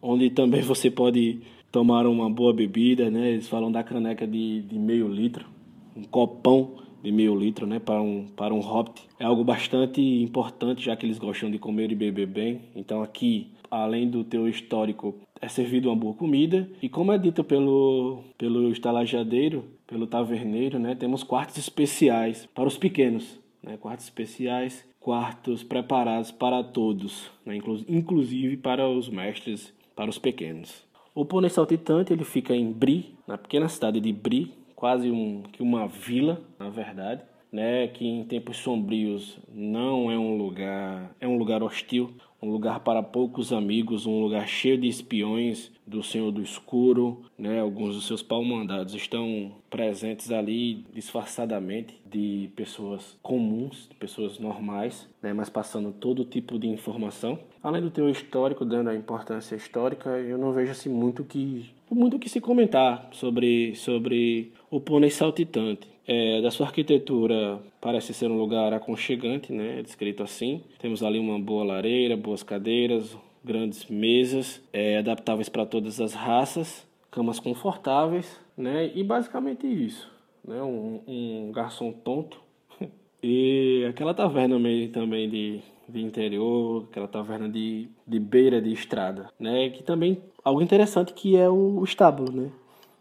onde 0.00 0.30
também 0.30 0.62
você 0.62 0.90
pode 0.90 1.42
tomar 1.70 2.06
uma 2.06 2.30
boa 2.30 2.52
bebida, 2.54 3.10
né? 3.10 3.32
Eles 3.32 3.48
falam 3.48 3.70
da 3.70 3.82
caneca 3.82 4.26
de, 4.26 4.62
de 4.62 4.78
meio 4.78 5.08
litro, 5.08 5.46
um 5.94 6.02
copão 6.04 6.76
de 7.02 7.12
meio 7.12 7.36
litro, 7.36 7.66
né, 7.66 7.78
para 7.78 8.00
um 8.00 8.26
para 8.36 8.54
um 8.54 8.60
hobbit. 8.60 9.02
É 9.18 9.24
algo 9.24 9.44
bastante 9.44 10.00
importante, 10.00 10.84
já 10.84 10.96
que 10.96 11.06
eles 11.06 11.18
gostam 11.18 11.50
de 11.50 11.58
comer 11.58 11.92
e 11.92 11.94
beber 11.94 12.26
bem. 12.26 12.62
Então 12.74 13.02
aqui, 13.02 13.52
além 13.70 14.08
do 14.08 14.24
teu 14.24 14.48
histórico 14.48 15.14
é 15.40 15.48
servido 15.48 15.88
uma 15.88 15.96
boa 15.96 16.14
comida 16.14 16.68
e 16.82 16.88
como 16.88 17.12
é 17.12 17.18
dito 17.18 17.44
pelo 17.44 18.24
pelo 18.38 18.70
estalajadeiro, 18.70 19.64
pelo 19.86 20.06
taverneiro, 20.06 20.78
né, 20.78 20.94
temos 20.94 21.22
quartos 21.22 21.58
especiais 21.58 22.46
para 22.54 22.68
os 22.68 22.76
pequenos, 22.76 23.40
né, 23.62 23.76
quartos 23.76 24.06
especiais, 24.06 24.86
quartos 24.98 25.62
preparados 25.62 26.30
para 26.30 26.62
todos, 26.64 27.30
né, 27.44 27.58
inclusive 27.88 28.56
para 28.56 28.88
os 28.88 29.08
mestres, 29.08 29.72
para 29.94 30.10
os 30.10 30.18
pequenos. 30.18 30.84
O 31.14 31.24
pônei 31.24 31.48
saltitante 31.48 32.12
ele 32.12 32.24
fica 32.24 32.54
em 32.54 32.70
Bri, 32.70 33.14
na 33.26 33.38
pequena 33.38 33.68
cidade 33.68 34.00
de 34.00 34.12
Bri, 34.12 34.52
quase 34.74 35.10
um, 35.10 35.42
que 35.52 35.62
uma 35.62 35.86
vila, 35.86 36.42
na 36.58 36.68
verdade, 36.68 37.22
né, 37.50 37.88
que 37.88 38.06
em 38.06 38.24
tempos 38.24 38.58
sombrios 38.58 39.38
não 39.48 40.10
é 40.10 40.18
um 40.18 40.36
lugar, 40.36 41.16
é 41.18 41.26
um 41.26 41.38
lugar 41.38 41.62
hostil, 41.62 42.10
um 42.46 42.52
lugar 42.52 42.80
para 42.80 43.02
poucos 43.02 43.52
amigos, 43.52 44.06
um 44.06 44.22
lugar 44.22 44.46
cheio 44.46 44.78
de 44.78 44.86
espiões 44.86 45.72
do 45.84 46.02
Senhor 46.02 46.30
do 46.30 46.40
Escuro, 46.40 47.22
né? 47.36 47.60
Alguns 47.60 47.96
dos 47.96 48.06
seus 48.06 48.22
pau-mandados 48.22 48.94
estão 48.94 49.52
presentes 49.68 50.30
ali 50.30 50.84
disfarçadamente 50.94 52.00
de 52.06 52.48
pessoas 52.54 53.18
comuns, 53.20 53.88
de 53.88 53.96
pessoas 53.96 54.38
normais, 54.38 55.08
né? 55.20 55.32
Mas 55.32 55.50
passando 55.50 55.90
todo 55.92 56.24
tipo 56.24 56.58
de 56.58 56.68
informação. 56.68 57.38
Além 57.62 57.82
do 57.82 57.90
teu 57.90 58.08
histórico, 58.08 58.64
dando 58.64 58.90
a 58.90 58.94
importância 58.94 59.56
histórica, 59.56 60.10
eu 60.10 60.38
não 60.38 60.52
vejo 60.52 60.70
assim 60.70 60.88
muito 60.88 61.24
que 61.24 61.68
muito 61.90 62.18
que 62.18 62.28
se 62.28 62.40
comentar 62.40 63.08
sobre 63.12 63.74
sobre 63.74 64.52
o 64.70 64.80
pônei 64.80 65.10
saltitante. 65.10 65.95
É, 66.06 66.40
da 66.40 66.50
sua 66.50 66.66
arquitetura 66.66 67.58
parece 67.80 68.14
ser 68.14 68.30
um 68.30 68.38
lugar 68.38 68.72
aconchegante, 68.72 69.52
né? 69.52 69.80
É 69.80 69.82
descrito 69.82 70.22
assim. 70.22 70.62
Temos 70.78 71.02
ali 71.02 71.18
uma 71.18 71.38
boa 71.38 71.64
lareira, 71.64 72.16
boas 72.16 72.42
cadeiras, 72.42 73.16
grandes 73.46 73.86
mesas, 73.86 74.60
é, 74.72 74.98
adaptáveis 74.98 75.48
para 75.48 75.64
todas 75.64 76.00
as 76.00 76.14
raças, 76.14 76.86
camas 77.10 77.38
confortáveis, 77.40 78.40
né? 78.56 78.90
E 78.94 79.04
basicamente 79.04 79.66
isso, 79.66 80.10
né? 80.46 80.60
Um, 80.62 81.00
um 81.06 81.52
garçom 81.52 81.92
tonto 81.92 82.40
e 83.22 83.86
aquela 83.88 84.12
taverna 84.12 84.58
meio 84.58 84.88
também 84.90 85.28
de, 85.28 85.60
de 85.88 86.00
interior, 86.00 86.86
aquela 86.90 87.08
taverna 87.08 87.48
de, 87.48 87.88
de 88.06 88.18
beira 88.18 88.60
de 88.60 88.72
estrada, 88.72 89.30
né? 89.38 89.70
Que 89.70 89.82
também 89.82 90.20
algo 90.44 90.60
interessante 90.60 91.12
que 91.12 91.36
é 91.36 91.48
o, 91.48 91.82
estábulo, 91.84 92.32
né? 92.32 92.50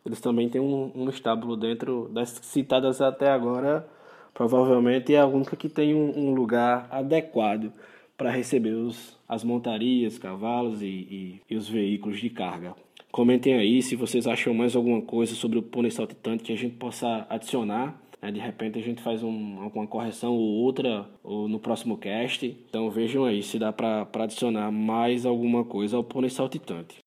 Eles 0.06 0.22
também 0.22 0.48
têm 0.48 0.62
um, 0.62 0.92
um 0.94 1.10
estábulo 1.10 1.58
dentro 1.58 2.10
das 2.14 2.30
citadas 2.44 3.02
até 3.02 3.30
agora. 3.30 3.88
Provavelmente 4.34 5.16
é 5.16 5.20
a 5.20 5.26
única 5.26 5.56
que 5.56 5.68
tem 5.68 5.96
um, 5.96 6.30
um 6.30 6.34
lugar 6.34 6.88
adequado 6.92 7.72
para 8.18 8.30
receber 8.30 8.74
os, 8.74 9.18
as 9.28 9.44
montarias, 9.44 10.18
cavalos 10.18 10.82
e, 10.82 10.86
e, 10.86 11.42
e, 11.50 11.56
os 11.56 11.68
veículos 11.68 12.20
de 12.20 12.30
carga. 12.30 12.76
Comentem 13.12 13.56
aí 13.56 13.82
se 13.82 13.96
vocês 13.96 14.28
acham 14.28 14.54
mais 14.54 14.76
alguma 14.76 15.02
coisa 15.02 15.34
sobre 15.36 15.58
o 15.58 15.64
pônei 15.64 15.90
saltitante 15.90 16.44
que 16.44 16.52
a 16.52 16.58
gente 16.58 16.76
possa 16.76 17.26
adicionar. 17.30 18.00
Né? 18.22 18.32
De 18.32 18.40
repente 18.40 18.78
a 18.78 18.82
gente 18.82 19.02
faz 19.02 19.24
um, 19.24 19.62
alguma 19.62 19.88
correção 19.88 20.34
ou 20.34 20.64
outra 20.64 21.10
ou 21.24 21.48
no 21.48 21.60
próximo 21.60 21.98
cast. 21.98 22.46
Então 22.46 22.90
vejam 22.90 23.26
aí 23.26 23.42
se 23.42 23.58
dá 23.58 23.72
para 23.72 24.08
adicionar 24.14 24.72
mais 24.72 25.26
alguma 25.26 25.64
coisa 25.64 25.98
ao 25.98 26.04
pônei 26.04 26.30
saltitante. 26.30 27.05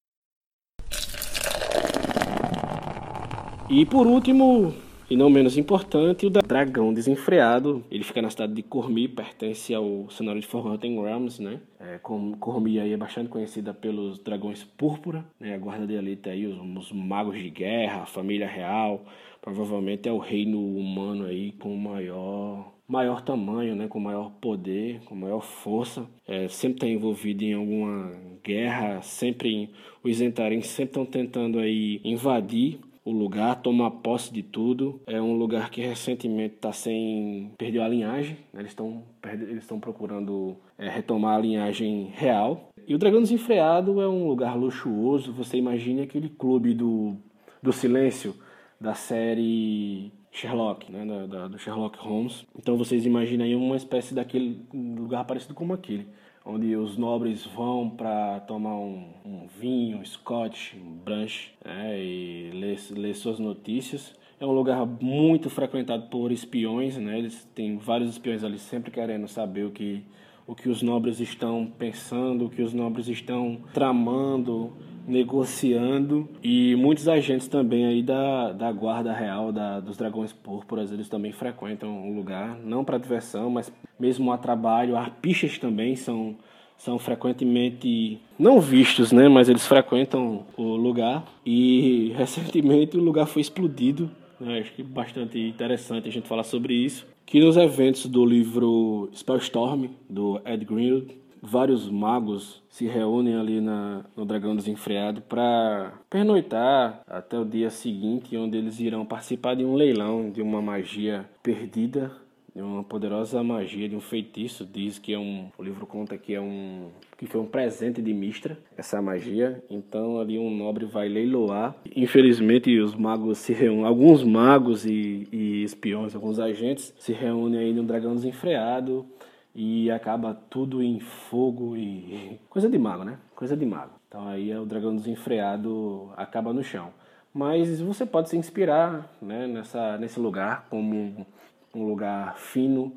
E 3.70 3.84
por 3.84 4.06
último, 4.06 4.72
e 5.10 5.16
não 5.16 5.28
menos 5.28 5.58
importante, 5.58 6.24
o 6.24 6.30
Dragão 6.30 6.92
Desenfreado. 6.92 7.84
Ele 7.90 8.02
fica 8.02 8.22
na 8.22 8.30
cidade 8.30 8.54
de 8.54 8.62
Cormi, 8.62 9.06
pertence 9.06 9.74
ao 9.74 10.08
cenário 10.08 10.40
de 10.40 10.46
Forgotten 10.46 10.98
Realms, 11.02 11.42
né? 11.42 11.60
É, 11.78 11.98
Cormi 11.98 12.80
aí 12.80 12.94
é 12.94 12.96
bastante 12.96 13.28
conhecida 13.28 13.74
pelos 13.74 14.18
dragões 14.20 14.64
púrpura, 14.64 15.22
né? 15.38 15.54
A 15.54 15.58
guarda 15.58 15.86
de 15.86 15.92
elite 15.92 16.30
aí, 16.30 16.46
os, 16.46 16.58
os 16.58 16.92
magos 16.92 17.38
de 17.38 17.50
guerra, 17.50 18.04
a 18.04 18.06
família 18.06 18.48
real. 18.48 19.04
Provavelmente 19.42 20.08
é 20.08 20.12
o 20.12 20.18
reino 20.18 20.58
humano 20.58 21.26
aí 21.26 21.52
com 21.52 21.76
maior 21.76 22.72
maior 22.88 23.20
tamanho, 23.20 23.76
né, 23.76 23.86
com 23.86 24.00
maior 24.00 24.30
poder, 24.40 25.00
com 25.04 25.14
maior 25.14 25.42
força, 25.42 26.06
é, 26.26 26.48
sempre 26.48 26.76
está 26.76 26.86
envolvido 26.86 27.44
em 27.44 27.52
alguma 27.52 28.10
guerra, 28.42 29.02
sempre 29.02 29.68
os 30.02 30.16
Zentarim 30.16 30.62
sempre 30.62 30.92
estão 30.92 31.04
tentando 31.04 31.58
aí 31.58 32.00
invadir 32.02 32.80
o 33.08 33.12
lugar, 33.12 33.62
tomar 33.62 33.90
posse 33.90 34.32
de 34.32 34.42
tudo. 34.42 35.00
É 35.06 35.20
um 35.20 35.34
lugar 35.34 35.70
que 35.70 35.80
recentemente 35.80 36.56
está 36.56 36.72
sem. 36.72 37.52
perdeu 37.56 37.82
a 37.82 37.88
linhagem, 37.88 38.36
né? 38.52 38.60
eles 38.60 38.72
estão 38.72 39.02
eles 39.24 39.62
estão 39.62 39.80
procurando 39.80 40.56
é, 40.76 40.88
retomar 40.88 41.36
a 41.36 41.40
linhagem 41.40 42.10
real. 42.14 42.68
E 42.86 42.94
o 42.94 42.98
Dragão 42.98 43.22
Desenfreado 43.22 44.00
é 44.00 44.08
um 44.08 44.26
lugar 44.26 44.56
luxuoso. 44.56 45.32
Você 45.32 45.56
imagine 45.56 46.02
aquele 46.02 46.28
clube 46.28 46.74
do, 46.74 47.16
do 47.62 47.72
silêncio 47.72 48.34
da 48.80 48.94
série 48.94 50.12
Sherlock, 50.30 50.90
né, 50.90 51.04
da, 51.04 51.26
da, 51.26 51.48
do 51.48 51.58
Sherlock 51.58 51.98
Holmes. 51.98 52.46
Então 52.56 52.76
vocês 52.76 53.04
imaginem 53.04 53.48
aí 53.48 53.54
uma 53.54 53.76
espécie 53.76 54.14
daquele 54.14 54.64
lugar 54.72 55.24
parecido 55.24 55.54
com 55.54 55.70
aquele 55.72 56.06
onde 56.48 56.74
os 56.74 56.96
nobres 56.96 57.44
vão 57.44 57.90
para 57.90 58.40
tomar 58.40 58.74
um, 58.74 59.04
um, 59.24 59.46
vinho, 59.60 59.98
um 59.98 60.04
scotch, 60.04 60.72
um 60.74 60.96
brunch 61.04 61.52
né, 61.62 62.02
e 62.02 62.50
ler, 62.54 62.78
ler 62.92 63.14
suas 63.14 63.38
notícias. 63.38 64.14
É 64.40 64.46
um 64.46 64.52
lugar 64.52 64.86
muito 64.86 65.50
frequentado 65.50 66.08
por 66.08 66.32
espiões, 66.32 66.96
né? 66.96 67.18
Eles 67.18 67.44
têm 67.54 67.76
vários 67.76 68.08
espiões 68.08 68.44
ali 68.44 68.58
sempre 68.58 68.90
querendo 68.90 69.28
saber 69.28 69.66
o 69.66 69.70
que 69.70 70.04
o 70.48 70.54
que 70.54 70.70
os 70.70 70.80
nobres 70.80 71.20
estão 71.20 71.70
pensando, 71.78 72.46
o 72.46 72.48
que 72.48 72.62
os 72.62 72.72
nobres 72.72 73.06
estão 73.06 73.58
tramando, 73.74 74.72
negociando. 75.06 76.26
E 76.42 76.74
muitos 76.74 77.06
agentes 77.06 77.46
também 77.46 77.84
aí 77.84 78.02
da, 78.02 78.52
da 78.52 78.72
guarda 78.72 79.12
real 79.12 79.52
da, 79.52 79.78
dos 79.78 79.98
dragões 79.98 80.32
púrpuras 80.32 80.90
eles 80.90 81.06
também 81.06 81.32
frequentam 81.32 82.08
o 82.08 82.14
lugar 82.14 82.56
não 82.64 82.82
para 82.82 82.96
diversão 82.96 83.50
mas 83.50 83.70
mesmo 84.00 84.32
a 84.32 84.38
trabalho 84.38 84.96
arpistas 84.96 85.58
também 85.58 85.94
são 85.96 86.34
são 86.76 86.98
frequentemente 86.98 88.20
não 88.38 88.60
vistos 88.60 89.12
né 89.12 89.28
mas 89.28 89.48
eles 89.48 89.66
frequentam 89.66 90.46
o 90.56 90.76
lugar. 90.76 91.24
E 91.44 92.14
recentemente 92.16 92.96
o 92.96 93.02
lugar 93.02 93.26
foi 93.26 93.42
explodido 93.42 94.10
né? 94.40 94.58
acho 94.58 94.72
que 94.72 94.82
bastante 94.82 95.38
interessante 95.38 96.08
a 96.08 96.12
gente 96.12 96.28
falar 96.28 96.44
sobre 96.44 96.74
isso 96.74 97.06
que 97.28 97.40
nos 97.40 97.58
eventos 97.58 98.06
do 98.06 98.24
livro 98.24 99.10
Spellstorm, 99.14 99.90
do 100.08 100.40
Ed 100.46 100.64
Greenwood, 100.64 101.14
vários 101.42 101.86
magos 101.90 102.62
se 102.70 102.86
reúnem 102.86 103.36
ali 103.36 103.60
na, 103.60 104.02
no 104.16 104.24
Dragão 104.24 104.56
Desenfreado 104.56 105.20
para 105.20 105.92
pernoitar 106.08 107.02
até 107.06 107.38
o 107.38 107.44
dia 107.44 107.68
seguinte, 107.68 108.34
onde 108.34 108.56
eles 108.56 108.80
irão 108.80 109.04
participar 109.04 109.54
de 109.54 109.62
um 109.62 109.74
leilão 109.74 110.30
de 110.30 110.40
uma 110.40 110.62
magia 110.62 111.28
perdida 111.42 112.10
de 112.58 112.62
uma 112.62 112.82
poderosa 112.82 113.40
magia 113.40 113.88
de 113.88 113.94
um 113.94 114.00
feitiço. 114.00 114.66
Diz 114.66 114.98
que 114.98 115.14
é 115.14 115.18
um. 115.18 115.48
O 115.56 115.62
livro 115.62 115.86
conta 115.86 116.18
que 116.18 116.34
é 116.34 116.40
um. 116.40 116.88
que 117.16 117.24
foi 117.24 117.40
um 117.40 117.46
presente 117.46 118.02
de 118.02 118.12
Mistra, 118.12 118.58
essa 118.76 119.00
magia. 119.00 119.62
Então 119.70 120.18
ali 120.18 120.36
um 120.40 120.50
nobre 120.50 120.84
vai 120.84 121.08
leiloar. 121.08 121.76
Infelizmente 121.94 122.76
os 122.80 122.96
magos 122.96 123.38
se 123.38 123.52
reúnem. 123.52 123.84
Alguns 123.84 124.24
magos 124.24 124.84
e, 124.84 125.28
e 125.30 125.62
espiões, 125.62 126.16
alguns 126.16 126.40
agentes 126.40 126.92
se 126.98 127.12
reúnem 127.12 127.60
aí 127.60 127.72
no 127.72 127.84
dragão 127.84 128.16
desenfreado. 128.16 129.06
E 129.54 129.88
acaba 129.92 130.34
tudo 130.34 130.82
em 130.82 130.98
fogo 130.98 131.76
e. 131.76 132.40
Coisa 132.50 132.68
de 132.68 132.76
mago, 132.76 133.04
né? 133.04 133.18
Coisa 133.36 133.56
de 133.56 133.64
mago. 133.64 133.92
Então 134.08 134.26
aí 134.26 134.52
o 134.56 134.66
dragão 134.66 134.96
desenfreado 134.96 136.10
acaba 136.16 136.52
no 136.52 136.64
chão. 136.64 136.90
Mas 137.32 137.80
você 137.80 138.04
pode 138.04 138.30
se 138.30 138.36
inspirar 138.36 139.14
né, 139.22 139.46
nessa, 139.46 139.96
nesse 139.98 140.18
lugar 140.18 140.66
como 140.68 141.24
um 141.74 141.86
lugar 141.86 142.38
fino, 142.38 142.96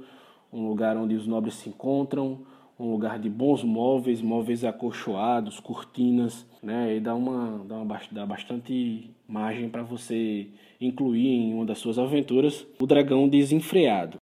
um 0.51 0.67
lugar 0.67 0.97
onde 0.97 1.15
os 1.15 1.27
nobres 1.27 1.55
se 1.55 1.69
encontram, 1.69 2.45
um 2.79 2.91
lugar 2.91 3.19
de 3.19 3.29
bons 3.29 3.63
móveis, 3.63 4.21
móveis 4.21 4.65
acolchoados, 4.65 5.59
cortinas, 5.59 6.45
né? 6.63 6.95
E 6.95 6.99
dá 6.99 7.13
uma 7.13 7.63
dá, 7.65 7.75
uma, 7.77 8.01
dá 8.11 8.25
bastante 8.25 9.11
margem 9.27 9.69
para 9.69 9.83
você 9.83 10.47
incluir 10.79 11.27
em 11.27 11.53
uma 11.53 11.65
das 11.65 11.77
suas 11.77 11.99
aventuras 11.99 12.65
o 12.79 12.87
dragão 12.87 13.29
desenfreado. 13.29 14.17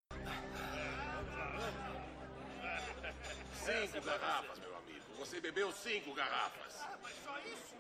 Cinco 3.53 4.07
garrafas, 4.07 4.59
meu 4.59 4.75
amigo. 4.77 5.05
Você 5.19 5.41
bebeu 5.41 5.71
cinco 5.73 6.15
garrafas. 6.15 6.81
Ah, 6.81 6.97
mas 7.03 7.13
só 7.25 7.39
isso? 7.41 7.75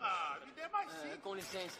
Ah, 0.00 0.38
me 0.44 0.52
dê 0.52 0.68
mais 0.68 0.90
cinco. 0.90 1.14
É, 1.14 1.16
com 1.18 1.34
licença. 1.34 1.78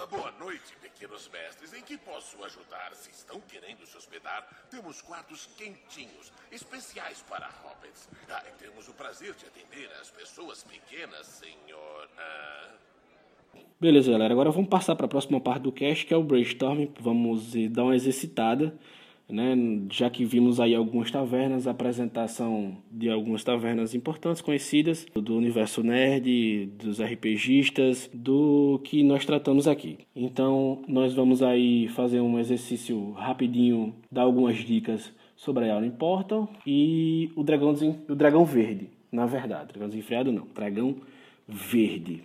Ah, 0.00 0.06
boa 0.06 0.30
noite, 0.38 0.76
pequenos 0.80 1.28
mestres. 1.32 1.74
Em 1.74 1.82
que 1.82 1.98
posso 1.98 2.36
ajudar? 2.44 2.92
Se 2.94 3.10
estão 3.10 3.40
querendo 3.40 3.84
se 3.84 3.96
hospedar, 3.96 4.46
temos 4.70 5.02
quartos 5.02 5.48
quentinhos, 5.56 6.32
especiais 6.52 7.24
para 7.28 7.48
hobbits. 7.48 8.08
Ah, 8.30 8.44
temos 8.60 8.86
o 8.88 8.92
prazer 8.92 9.34
de 9.34 9.46
atender 9.46 9.90
as 10.00 10.08
pessoas 10.08 10.62
pequenas, 10.62 11.26
senhor. 11.26 12.08
Ah... 12.16 12.68
Beleza, 13.80 14.12
galera. 14.12 14.32
Agora 14.32 14.52
vamos 14.52 14.70
passar 14.70 14.94
para 14.94 15.06
a 15.06 15.08
próxima 15.08 15.40
parte 15.40 15.62
do 15.62 15.72
cast, 15.72 16.06
que 16.06 16.14
é 16.14 16.16
o 16.16 16.22
brainstorm. 16.22 16.86
Vamos 17.00 17.52
dar 17.72 17.82
uma 17.82 17.96
exercitada 17.96 18.78
né? 19.28 19.54
Já 19.90 20.08
que 20.08 20.24
vimos 20.24 20.60
aí 20.60 20.74
algumas 20.74 21.10
tavernas, 21.10 21.66
a 21.66 21.70
apresentação 21.70 22.76
de 22.90 23.08
algumas 23.08 23.44
tavernas 23.44 23.94
importantes, 23.94 24.42
conhecidas, 24.42 25.06
do 25.14 25.36
universo 25.36 25.82
nerd, 25.82 26.66
dos 26.78 27.00
RPGistas, 27.00 28.10
do 28.12 28.80
que 28.84 29.02
nós 29.02 29.24
tratamos 29.24 29.68
aqui. 29.68 29.98
Então, 30.14 30.82
nós 30.88 31.14
vamos 31.14 31.42
aí 31.42 31.88
fazer 31.88 32.20
um 32.20 32.38
exercício 32.38 33.12
rapidinho, 33.12 33.94
dar 34.10 34.22
algumas 34.22 34.56
dicas 34.56 35.12
sobre 35.36 35.68
a 35.70 35.76
Alien 35.76 35.92
Portal 35.92 36.48
e 36.66 37.30
o 37.36 37.42
dragão, 37.42 37.74
o 38.08 38.14
dragão 38.14 38.44
verde, 38.44 38.88
na 39.12 39.26
verdade. 39.26 39.68
Dragão 39.68 39.88
desenfreado 39.88 40.32
não, 40.32 40.46
dragão 40.54 40.92
verde. 40.92 41.17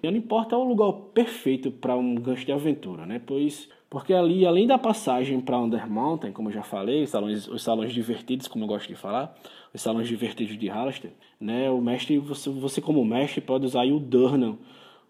Não 0.03 0.17
importa 0.17 0.55
é 0.55 0.57
o 0.57 0.63
lugar 0.63 0.91
perfeito 1.13 1.71
para 1.71 1.95
um 1.95 2.15
gancho 2.15 2.45
de 2.45 2.51
aventura, 2.51 3.05
né? 3.05 3.21
Pois 3.25 3.69
porque 3.93 4.11
ali, 4.11 4.43
além 4.43 4.65
da 4.65 4.75
passagem 4.75 5.39
para 5.39 5.59
Under 5.59 5.87
Mountain, 5.87 6.31
como 6.31 6.49
eu 6.49 6.53
já 6.53 6.63
falei, 6.63 7.03
os 7.03 7.11
salões, 7.11 7.47
os 7.47 7.61
salões 7.61 7.93
divertidos, 7.93 8.47
como 8.47 8.63
eu 8.63 8.67
gosto 8.67 8.87
de 8.87 8.95
falar, 8.95 9.35
os 9.71 9.79
salões 9.79 10.07
divertidos 10.07 10.57
de 10.57 10.67
Hallister, 10.67 11.11
né? 11.39 11.69
O 11.69 11.79
mestre, 11.79 12.17
você, 12.17 12.49
você 12.49 12.81
como 12.81 13.05
mestre 13.05 13.39
pode 13.39 13.67
usar 13.67 13.85
o 13.85 13.99
Durnan, 13.99 14.57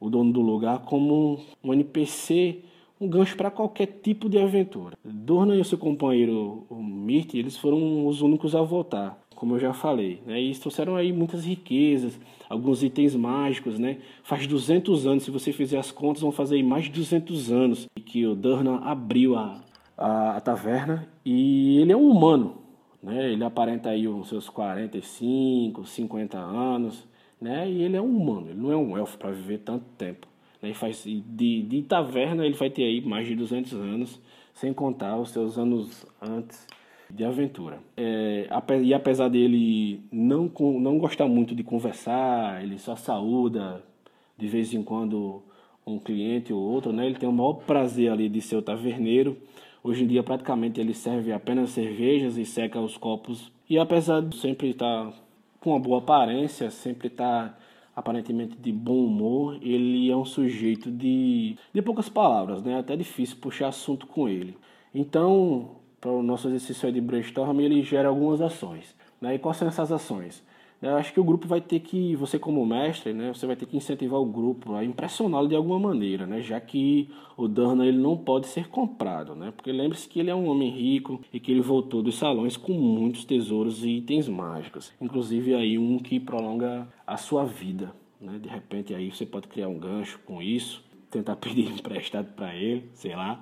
o 0.01 0.09
dono 0.09 0.33
do 0.33 0.41
lugar, 0.41 0.79
como 0.79 1.39
um 1.63 1.73
NPC, 1.73 2.59
um 2.99 3.07
gancho 3.07 3.37
para 3.37 3.49
qualquer 3.49 3.85
tipo 3.85 4.27
de 4.27 4.37
aventura. 4.37 4.97
Durnan 5.01 5.55
e 5.55 5.61
o 5.61 5.65
seu 5.65 5.77
companheiro, 5.77 6.65
o 6.69 6.83
Mirt, 6.83 7.35
eles 7.35 7.55
foram 7.55 8.05
os 8.05 8.21
únicos 8.21 8.53
a 8.53 8.61
voltar 8.61 9.17
como 9.43 9.55
eu 9.55 9.59
já 9.59 9.73
falei, 9.73 10.21
né? 10.25 10.39
E 10.39 10.55
trouxeram 10.55 10.95
aí 10.95 11.11
muitas 11.11 11.43
riquezas, 11.43 12.17
alguns 12.47 12.81
itens 12.81 13.13
mágicos, 13.13 13.77
né? 13.77 13.97
Faz 14.23 14.47
200 14.47 15.05
anos, 15.05 15.23
se 15.23 15.31
você 15.31 15.51
fizer 15.51 15.77
as 15.77 15.91
contas, 15.91 16.21
vão 16.21 16.31
fazer 16.31 16.55
aí 16.55 16.63
mais 16.63 16.85
de 16.85 16.91
200 16.91 17.51
anos 17.51 17.89
que 18.05 18.25
o 18.25 18.35
Durnan 18.35 18.77
abriu 18.77 19.35
a, 19.35 19.61
a, 19.97 20.37
a 20.37 20.39
taverna 20.39 21.09
e 21.25 21.77
ele 21.77 21.91
é 21.91 21.97
um 21.97 22.09
humano, 22.09 22.55
né? 23.03 23.33
Ele 23.33 23.43
aparenta 23.43 23.89
aí 23.89 24.07
os 24.07 24.29
seus 24.29 24.47
45, 24.47 25.85
50 25.87 26.37
anos, 26.37 27.05
né? 27.41 27.69
E 27.69 27.83
ele 27.83 27.97
é 27.97 28.01
um 28.01 28.15
humano, 28.15 28.47
ele 28.49 28.61
não 28.61 28.71
é 28.71 28.77
um 28.77 28.97
elfo 28.97 29.17
para 29.17 29.31
viver 29.31 29.57
tanto 29.57 29.83
tempo. 29.97 30.25
Né? 30.61 30.69
E 30.69 30.73
faz 30.73 31.03
de, 31.03 31.63
de 31.63 31.81
taverna 31.81 32.45
ele 32.45 32.55
vai 32.55 32.69
ter 32.69 32.85
aí 32.85 33.01
mais 33.01 33.27
de 33.27 33.35
200 33.35 33.73
anos, 33.73 34.21
sem 34.53 34.71
contar 34.71 35.17
os 35.17 35.31
seus 35.31 35.57
anos 35.57 36.05
antes 36.21 36.65
de 37.09 37.23
aventura. 37.23 37.79
É, 37.95 38.47
e 38.81 38.93
apesar 38.93 39.29
dele 39.29 40.01
não, 40.11 40.51
não 40.79 40.97
gostar 40.97 41.27
muito 41.27 41.55
de 41.55 41.63
conversar, 41.63 42.63
ele 42.63 42.77
só 42.77 42.95
saúda 42.95 43.83
de 44.37 44.47
vez 44.47 44.73
em 44.73 44.83
quando 44.83 45.41
um 45.85 45.99
cliente 45.99 46.53
ou 46.53 46.61
outro, 46.61 46.91
né? 46.91 47.05
Ele 47.05 47.15
tem 47.15 47.27
o 47.27 47.31
maior 47.31 47.53
prazer 47.53 48.11
ali 48.11 48.29
de 48.29 48.41
ser 48.41 48.55
o 48.55 48.61
taverneiro. 48.61 49.37
Hoje 49.83 50.03
em 50.03 50.07
dia 50.07 50.23
praticamente 50.23 50.79
ele 50.79 50.93
serve 50.93 51.31
apenas 51.31 51.71
cervejas 51.71 52.37
e 52.37 52.45
seca 52.45 52.79
os 52.79 52.97
copos. 52.97 53.51
E 53.69 53.77
apesar 53.77 54.21
de 54.21 54.35
sempre 54.37 54.69
estar 54.69 55.13
com 55.59 55.71
uma 55.71 55.79
boa 55.79 55.99
aparência, 55.99 56.69
sempre 56.69 57.07
estar 57.07 57.59
aparentemente 57.95 58.55
de 58.57 58.71
bom 58.71 59.05
humor, 59.05 59.57
ele 59.61 60.09
é 60.09 60.15
um 60.15 60.25
sujeito 60.25 60.89
de, 60.89 61.55
de 61.73 61.81
poucas 61.81 62.09
palavras, 62.09 62.63
né? 62.63 62.79
Até 62.79 62.95
difícil 62.95 63.37
puxar 63.37 63.67
assunto 63.67 64.07
com 64.07 64.27
ele. 64.27 64.57
Então, 64.93 65.71
para 66.03 66.11
o 66.11 66.21
nosso 66.21 66.49
exercício 66.49 66.91
de 66.91 66.99
brainstorm, 66.99 67.61
ele 67.61 67.81
gera 67.81 68.09
algumas 68.09 68.41
ações. 68.41 68.93
Né? 69.21 69.35
E 69.35 69.39
quais 69.39 69.55
são 69.55 69.69
essas 69.69 69.89
ações? 69.89 70.43
Eu 70.81 70.97
acho 70.97 71.13
que 71.13 71.19
o 71.19 71.23
grupo 71.23 71.47
vai 71.47 71.61
ter 71.61 71.79
que, 71.79 72.13
você 72.17 72.37
como 72.37 72.65
mestre, 72.65 73.13
né, 73.13 73.33
você 73.33 73.47
vai 73.47 73.55
ter 73.55 73.65
que 73.65 73.77
incentivar 73.77 74.19
o 74.19 74.25
grupo 74.25 74.75
a 74.75 74.83
impressioná-lo 74.83 75.47
de 75.47 75.55
alguma 75.55 75.79
maneira, 75.79 76.25
né, 76.25 76.41
já 76.41 76.59
que 76.59 77.09
o 77.37 77.47
Dana 77.47 77.87
ele 77.87 77.97
não 77.97 78.17
pode 78.17 78.47
ser 78.47 78.67
comprado, 78.67 79.33
né, 79.33 79.53
porque 79.55 79.71
lembre-se 79.71 80.09
que 80.09 80.19
ele 80.19 80.29
é 80.29 80.35
um 80.35 80.45
homem 80.45 80.69
rico 80.69 81.21
e 81.31 81.39
que 81.39 81.53
ele 81.53 81.61
voltou 81.61 82.03
dos 82.03 82.15
salões 82.15 82.57
com 82.57 82.73
muitos 82.73 83.23
tesouros 83.23 83.81
e 83.85 83.91
itens 83.99 84.27
mágicos, 84.27 84.91
inclusive 84.99 85.55
aí 85.55 85.77
um 85.77 85.99
que 85.99 86.19
prolonga 86.19 86.85
a 87.07 87.15
sua 87.15 87.45
vida, 87.45 87.95
né, 88.19 88.37
de 88.37 88.49
repente 88.49 88.93
aí 88.93 89.09
você 89.09 89.25
pode 89.25 89.47
criar 89.47 89.69
um 89.69 89.79
gancho 89.79 90.19
com 90.25 90.41
isso, 90.41 90.83
tentar 91.09 91.37
pedir 91.39 91.69
emprestado 91.69 92.33
para 92.33 92.53
ele, 92.53 92.89
sei 92.93 93.15
lá, 93.15 93.41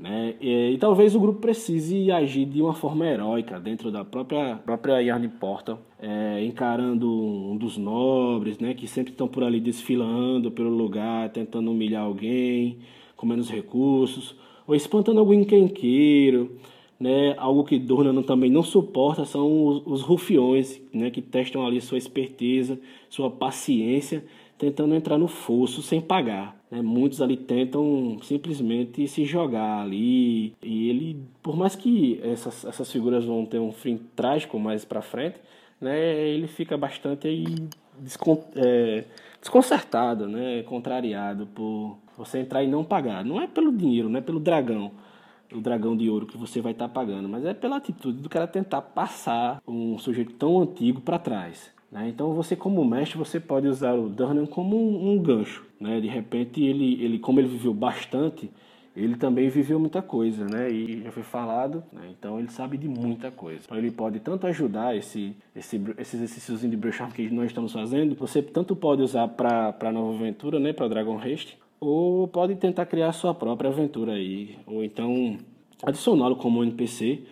né? 0.00 0.34
E, 0.40 0.72
e, 0.72 0.78
talvez 0.78 1.14
o 1.14 1.20
grupo 1.20 1.40
precise 1.40 2.10
agir 2.10 2.46
de 2.46 2.62
uma 2.62 2.72
forma 2.72 3.06
heróica 3.06 3.60
dentro 3.60 3.90
da 3.90 4.04
própria, 4.04 4.56
própria 4.56 5.00
Yarn 5.00 5.28
Portal, 5.28 5.78
é, 6.00 6.42
encarando 6.44 7.06
um 7.10 7.56
dos 7.56 7.76
nobres, 7.76 8.58
né, 8.58 8.72
que 8.72 8.86
sempre 8.86 9.12
estão 9.12 9.28
por 9.28 9.44
ali 9.44 9.60
desfilando 9.60 10.50
pelo 10.50 10.70
lugar, 10.70 11.28
tentando 11.28 11.70
humilhar 11.70 12.04
alguém 12.04 12.78
com 13.14 13.26
menos 13.26 13.50
recursos, 13.50 14.34
ou 14.66 14.74
espantando 14.74 15.20
algum 15.20 15.34
encrenqueiro, 15.34 16.56
né, 16.98 17.34
algo 17.36 17.64
que 17.64 17.78
Dornan 17.78 18.22
também 18.22 18.50
não 18.50 18.62
suporta 18.62 19.24
são 19.24 19.66
os, 19.66 19.82
os 19.86 20.02
rufiões, 20.02 20.80
né, 20.92 21.10
que 21.10 21.20
testam 21.20 21.66
ali 21.66 21.80
sua 21.80 21.98
esperteza, 21.98 22.80
sua 23.08 23.30
paciência, 23.30 24.24
tentando 24.56 24.94
entrar 24.94 25.18
no 25.18 25.28
fosso 25.28 25.82
sem 25.82 26.00
pagar. 26.00 26.59
Né? 26.70 26.80
Muitos 26.82 27.20
ali 27.20 27.36
tentam 27.36 28.18
simplesmente 28.22 29.06
se 29.08 29.24
jogar 29.24 29.82
ali. 29.82 30.54
E 30.62 30.88
ele, 30.88 31.22
por 31.42 31.56
mais 31.56 31.74
que 31.74 32.20
essas, 32.22 32.64
essas 32.64 32.90
figuras 32.90 33.24
vão 33.24 33.44
ter 33.44 33.58
um 33.58 33.72
fim 33.72 33.98
trágico 34.14 34.58
mais 34.58 34.84
para 34.84 35.02
frente, 35.02 35.36
né? 35.80 35.98
ele 36.28 36.46
fica 36.46 36.76
bastante 36.76 37.26
aí 37.26 37.44
descon 37.98 38.42
é, 38.54 39.04
desconcertado, 39.40 40.28
né? 40.28 40.62
contrariado 40.64 41.46
por 41.46 41.98
você 42.16 42.38
entrar 42.38 42.62
e 42.62 42.68
não 42.68 42.84
pagar. 42.84 43.24
Não 43.24 43.40
é 43.40 43.46
pelo 43.46 43.72
dinheiro, 43.72 44.08
não 44.08 44.18
é 44.18 44.22
pelo 44.22 44.38
dragão 44.38 44.92
o 45.52 45.60
dragão 45.60 45.96
de 45.96 46.08
ouro 46.08 46.26
que 46.26 46.36
você 46.36 46.60
vai 46.60 46.72
estar 46.72 46.88
tá 46.88 46.94
pagando, 46.94 47.28
mas 47.28 47.44
é 47.44 47.52
pela 47.52 47.76
atitude 47.76 48.22
do 48.22 48.28
cara 48.28 48.46
tentar 48.46 48.82
passar 48.82 49.60
um 49.66 49.98
sujeito 49.98 50.32
tão 50.34 50.60
antigo 50.60 51.00
para 51.00 51.18
trás. 51.18 51.72
Né? 51.90 52.08
Então 52.08 52.32
você 52.34 52.54
como 52.54 52.84
mestre 52.84 53.18
você 53.18 53.40
pode 53.40 53.66
usar 53.66 53.94
o 53.94 54.08
Durnan 54.08 54.46
como 54.46 54.76
um, 54.76 55.12
um 55.12 55.22
gancho. 55.22 55.64
Né? 55.80 56.00
De 56.00 56.08
repente 56.08 56.62
ele, 56.62 57.02
ele, 57.02 57.18
como 57.18 57.40
ele 57.40 57.48
viveu 57.48 57.74
bastante, 57.74 58.50
ele 58.94 59.16
também 59.16 59.48
viveu 59.48 59.78
muita 59.78 60.02
coisa, 60.02 60.44
né? 60.44 60.70
E 60.70 61.02
já 61.02 61.12
foi 61.12 61.22
falado, 61.22 61.82
né? 61.92 62.08
então 62.10 62.38
ele 62.38 62.50
sabe 62.50 62.76
de 62.76 62.88
muita 62.88 63.30
coisa. 63.30 63.62
Então 63.64 63.78
ele 63.78 63.90
pode 63.90 64.18
tanto 64.20 64.46
ajudar 64.46 64.96
esse, 64.96 65.34
esse, 65.54 65.80
esse 65.96 66.16
exercício 66.16 66.56
de 66.68 66.76
brainstorm 66.76 67.10
que 67.10 67.30
nós 67.30 67.46
estamos 67.46 67.72
fazendo, 67.72 68.14
você 68.16 68.42
tanto 68.42 68.74
pode 68.74 69.02
usar 69.02 69.28
para 69.28 69.92
nova 69.92 70.14
aventura, 70.14 70.58
né? 70.58 70.72
Para 70.72 70.88
Dragon 70.88 71.18
Haste, 71.18 71.56
ou 71.78 72.26
pode 72.28 72.56
tentar 72.56 72.84
criar 72.86 73.12
sua 73.12 73.32
própria 73.32 73.70
aventura 73.70 74.12
aí, 74.12 74.58
ou 74.66 74.84
então 74.84 75.38
adicioná-lo 75.82 76.36
como 76.36 76.62
NPC 76.62 77.22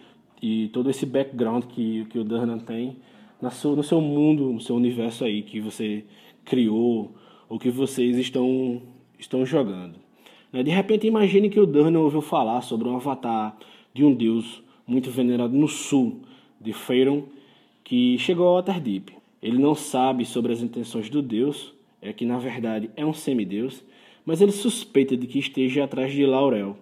e 0.41 0.69
todo 0.69 0.89
esse 0.89 1.05
background 1.05 1.65
que, 1.65 2.05
que 2.07 2.19
o 2.19 2.25
Durnan 2.25 2.59
tem 2.59 2.97
na 3.41 3.51
sua, 3.51 3.77
no 3.77 3.83
seu 3.83 4.01
mundo, 4.01 4.53
no 4.53 4.61
seu 4.61 4.77
universo 4.77 5.25
aí 5.25 5.43
que 5.43 5.61
você 5.61 6.05
criou 6.45 7.15
ou 7.49 7.59
que 7.59 7.71
vocês 7.71 8.17
estão, 8.19 8.83
estão 9.19 9.45
jogando. 9.47 9.97
Né? 10.53 10.63
De 10.63 10.71
repente, 10.71 11.07
imagine 11.07 11.49
que 11.49 11.61
o 11.61 11.67
Durnan 11.67 12.01
ouviu 12.01 12.21
falar 12.21 12.63
sobre 12.63 12.89
um 12.89 12.97
avatar 12.97 13.57
de 13.95 14.05
um 14.05 14.15
deus 14.15 14.63
muito 14.87 15.11
venerado 15.11 15.55
no 15.57 15.69
sul 15.69 16.23
de 16.61 16.73
Feyron 16.73 17.25
que 17.85 18.19
chegou 18.19 18.49
ao 18.49 18.55
Waterdeep. 18.57 19.13
Ele 19.41 19.59
não 19.59 19.75
sabe 19.75 20.25
sobre 20.25 20.53
as 20.53 20.61
intenções 20.61 21.09
do 21.09 21.23
deus, 21.23 21.73
é 22.03 22.13
que 22.13 22.25
na 22.25 22.39
verdade 22.39 22.91
é 22.97 23.07
um 23.07 23.15
semideus, 23.15 23.85
mas 24.27 24.41
ele 24.41 24.53
suspeita 24.53 25.17
de 25.17 25.27
que 25.27 25.39
esteja 25.39 25.85
atrás 25.85 26.13
de 26.13 26.27
Laurel, 26.27 26.77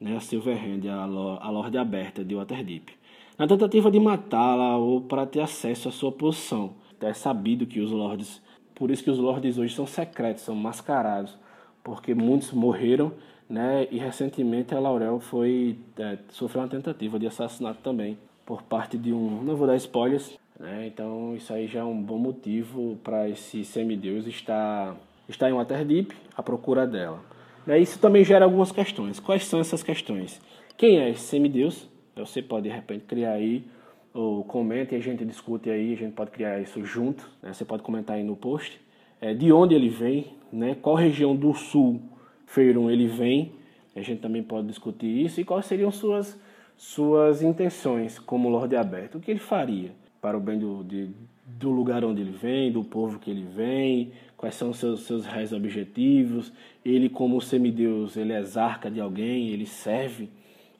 né, 0.00 0.16
a 0.16 0.20
Silverhand, 0.20 0.86
a, 0.88 1.02
a 1.02 1.50
Lorde 1.50 1.76
Aberta 1.76 2.24
de 2.24 2.34
Waterdeep 2.34 2.97
na 3.38 3.46
tentativa 3.46 3.90
de 3.90 4.00
matá-la 4.00 4.76
ou 4.76 5.00
para 5.00 5.24
ter 5.24 5.40
acesso 5.40 5.88
à 5.88 5.92
sua 5.92 6.10
posição. 6.10 6.72
É 7.00 7.14
sabido 7.14 7.64
que 7.64 7.80
os 7.80 7.92
lords, 7.92 8.42
por 8.74 8.90
isso 8.90 9.04
que 9.04 9.10
os 9.10 9.18
lords 9.18 9.56
hoje 9.56 9.72
são 9.74 9.86
secretos, 9.86 10.42
são 10.42 10.56
mascarados, 10.56 11.38
porque 11.84 12.12
muitos 12.12 12.50
morreram, 12.50 13.12
né? 13.48 13.86
E 13.92 13.98
recentemente 13.98 14.74
a 14.74 14.80
Laurel 14.80 15.20
foi 15.20 15.78
é, 15.96 16.18
sofreu 16.30 16.62
uma 16.62 16.68
tentativa 16.68 17.18
de 17.18 17.28
assassinato 17.28 17.78
também 17.82 18.18
por 18.44 18.62
parte 18.62 18.98
de 18.98 19.12
um, 19.12 19.42
não 19.44 19.54
vou 19.54 19.66
dar 19.66 19.76
spoilers, 19.76 20.36
né? 20.58 20.88
Então 20.88 21.36
isso 21.36 21.52
aí 21.52 21.68
já 21.68 21.80
é 21.80 21.84
um 21.84 22.02
bom 22.02 22.18
motivo 22.18 22.98
para 23.04 23.28
esse 23.28 23.64
semideus 23.64 24.26
estar 24.26 24.96
estar 25.28 25.48
em 25.48 25.52
Waterdeep 25.52 26.12
à 26.36 26.42
procura 26.42 26.84
dela. 26.84 27.20
Né? 27.64 27.78
Isso 27.78 27.98
também 27.98 28.24
gera 28.24 28.44
algumas 28.44 28.72
questões. 28.72 29.20
Quais 29.20 29.44
são 29.44 29.60
essas 29.60 29.82
questões? 29.82 30.40
Quem 30.76 30.98
é 30.98 31.10
esse 31.10 31.22
semideus? 31.22 31.86
Você 32.24 32.42
pode 32.42 32.68
de 32.68 32.74
repente 32.74 33.04
criar 33.04 33.32
aí, 33.32 33.64
ou 34.12 34.44
comente 34.44 34.94
e 34.94 34.98
a 34.98 35.00
gente 35.00 35.24
discute 35.24 35.70
aí, 35.70 35.92
a 35.92 35.96
gente 35.96 36.12
pode 36.12 36.30
criar 36.30 36.60
isso 36.60 36.84
junto. 36.84 37.28
Né? 37.42 37.52
Você 37.52 37.64
pode 37.64 37.82
comentar 37.82 38.16
aí 38.16 38.22
no 38.22 38.36
post. 38.36 38.80
É, 39.20 39.34
de 39.34 39.52
onde 39.52 39.74
ele 39.74 39.88
vem, 39.88 40.34
né? 40.52 40.76
qual 40.80 40.96
região 40.96 41.34
do 41.34 41.52
sul 41.54 42.00
Feiron 42.46 42.90
ele 42.90 43.06
vem, 43.06 43.52
a 43.94 44.00
gente 44.00 44.20
também 44.20 44.42
pode 44.42 44.68
discutir 44.68 45.24
isso, 45.24 45.40
e 45.40 45.44
quais 45.44 45.66
seriam 45.66 45.90
suas, 45.90 46.38
suas 46.76 47.42
intenções 47.42 48.18
como 48.18 48.48
Lorde 48.48 48.76
Aberto. 48.76 49.18
O 49.18 49.20
que 49.20 49.30
ele 49.30 49.40
faria 49.40 49.90
para 50.20 50.36
o 50.36 50.40
bem 50.40 50.58
do, 50.58 50.82
de, 50.84 51.10
do 51.46 51.70
lugar 51.70 52.04
onde 52.04 52.22
ele 52.22 52.30
vem, 52.30 52.72
do 52.72 52.84
povo 52.84 53.18
que 53.18 53.30
ele 53.30 53.44
vem, 53.44 54.12
quais 54.36 54.54
são 54.54 54.70
os 54.70 54.78
seus, 54.78 55.00
seus 55.00 55.26
reais 55.26 55.52
objetivos. 55.52 56.52
Ele, 56.84 57.08
como 57.08 57.40
semideus, 57.40 58.16
ele 58.16 58.32
é 58.32 58.42
zarca 58.42 58.90
de 58.90 59.00
alguém, 59.00 59.48
ele 59.48 59.66
serve 59.66 60.28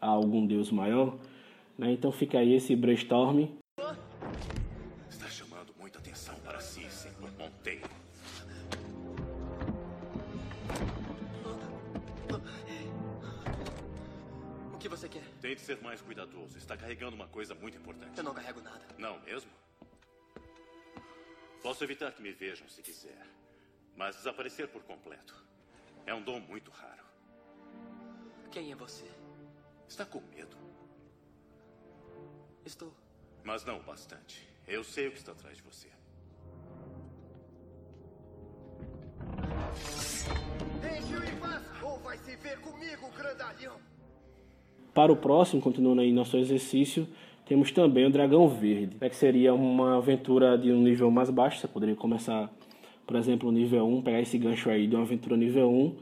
a 0.01 0.09
algum 0.09 0.47
deus 0.47 0.71
maior. 0.71 1.17
Né? 1.77 1.93
Então 1.93 2.11
fica 2.11 2.39
aí 2.39 2.55
esse 2.55 2.75
brainstorm. 2.75 3.47
Está 5.09 5.29
chamando 5.29 5.75
muita 5.79 5.99
atenção 5.99 6.35
para 6.41 6.61
si, 6.61 6.89
senhor 6.91 7.31
Monteiro. 7.39 7.89
O 14.73 14.79
que 14.79 14.89
você 14.89 15.09
quer? 15.09 15.25
Tente 15.41 15.61
ser 15.61 15.81
mais 15.83 16.01
cuidadoso. 16.01 16.57
Está 16.57 16.77
carregando 16.77 17.17
uma 17.17 17.27
coisa 17.27 17.55
muito 17.55 17.77
importante. 17.77 18.17
Eu 18.17 18.25
não 18.25 18.33
carrego 18.35 18.61
nada. 18.61 18.87
Não 18.97 19.21
mesmo? 19.21 19.51
Posso 21.63 21.83
evitar 21.83 22.13
que 22.13 22.23
me 22.23 22.33
vejam 22.33 22.69
se 22.69 22.81
quiser. 22.83 23.27
Mas 23.97 24.15
desaparecer 24.17 24.69
por 24.69 24.83
completo 24.85 25.35
é 26.07 26.15
um 26.15 26.23
dom 26.23 26.39
muito 26.41 26.71
raro. 26.71 27.05
Quem 28.51 28.71
é 28.71 28.77
você? 28.77 29.11
Está 29.89 30.05
com 30.05 30.21
medo? 30.37 30.57
Estou. 32.65 32.93
Mas 33.43 33.65
não 33.65 33.79
o 33.79 33.83
bastante. 33.83 34.47
Eu 34.67 34.85
sei 34.85 35.09
o 35.09 35.11
que 35.11 35.17
está 35.17 35.33
atrás 35.33 35.57
de 35.57 35.63
você. 35.63 35.89
Deixe-o 40.83 41.25
em 41.25 41.37
paz 41.41 41.63
ou 41.83 41.99
vai 42.01 42.19
se 42.19 42.37
ver 42.37 42.61
comigo, 42.61 43.11
grandalhão. 43.17 43.77
Para 44.93 45.11
o 45.11 45.17
próximo, 45.17 45.63
continuando 45.63 46.03
aí 46.03 46.13
nosso 46.13 46.37
exercício, 46.37 47.09
temos 47.47 47.73
também 47.73 48.05
o 48.05 48.11
Dragão 48.11 48.47
Verde, 48.47 48.97
né, 49.01 49.09
que 49.09 49.17
seria 49.17 49.55
uma 49.55 49.97
aventura 49.97 50.59
de 50.59 50.71
um 50.71 50.83
nível 50.83 51.11
mais 51.11 51.31
baixo. 51.31 51.61
Você 51.61 51.69
poderia 51.69 51.97
começar, 51.97 52.53
por 53.07 53.17
exemplo, 53.17 53.51
no 53.51 53.59
nível 53.59 53.89
1, 53.89 54.03
pegar 54.03 54.21
esse 54.21 54.37
gancho 54.37 54.69
aí 54.69 54.87
de 54.87 54.95
uma 54.95 55.05
aventura 55.05 55.35
nível 55.37 55.71
1, 55.71 55.97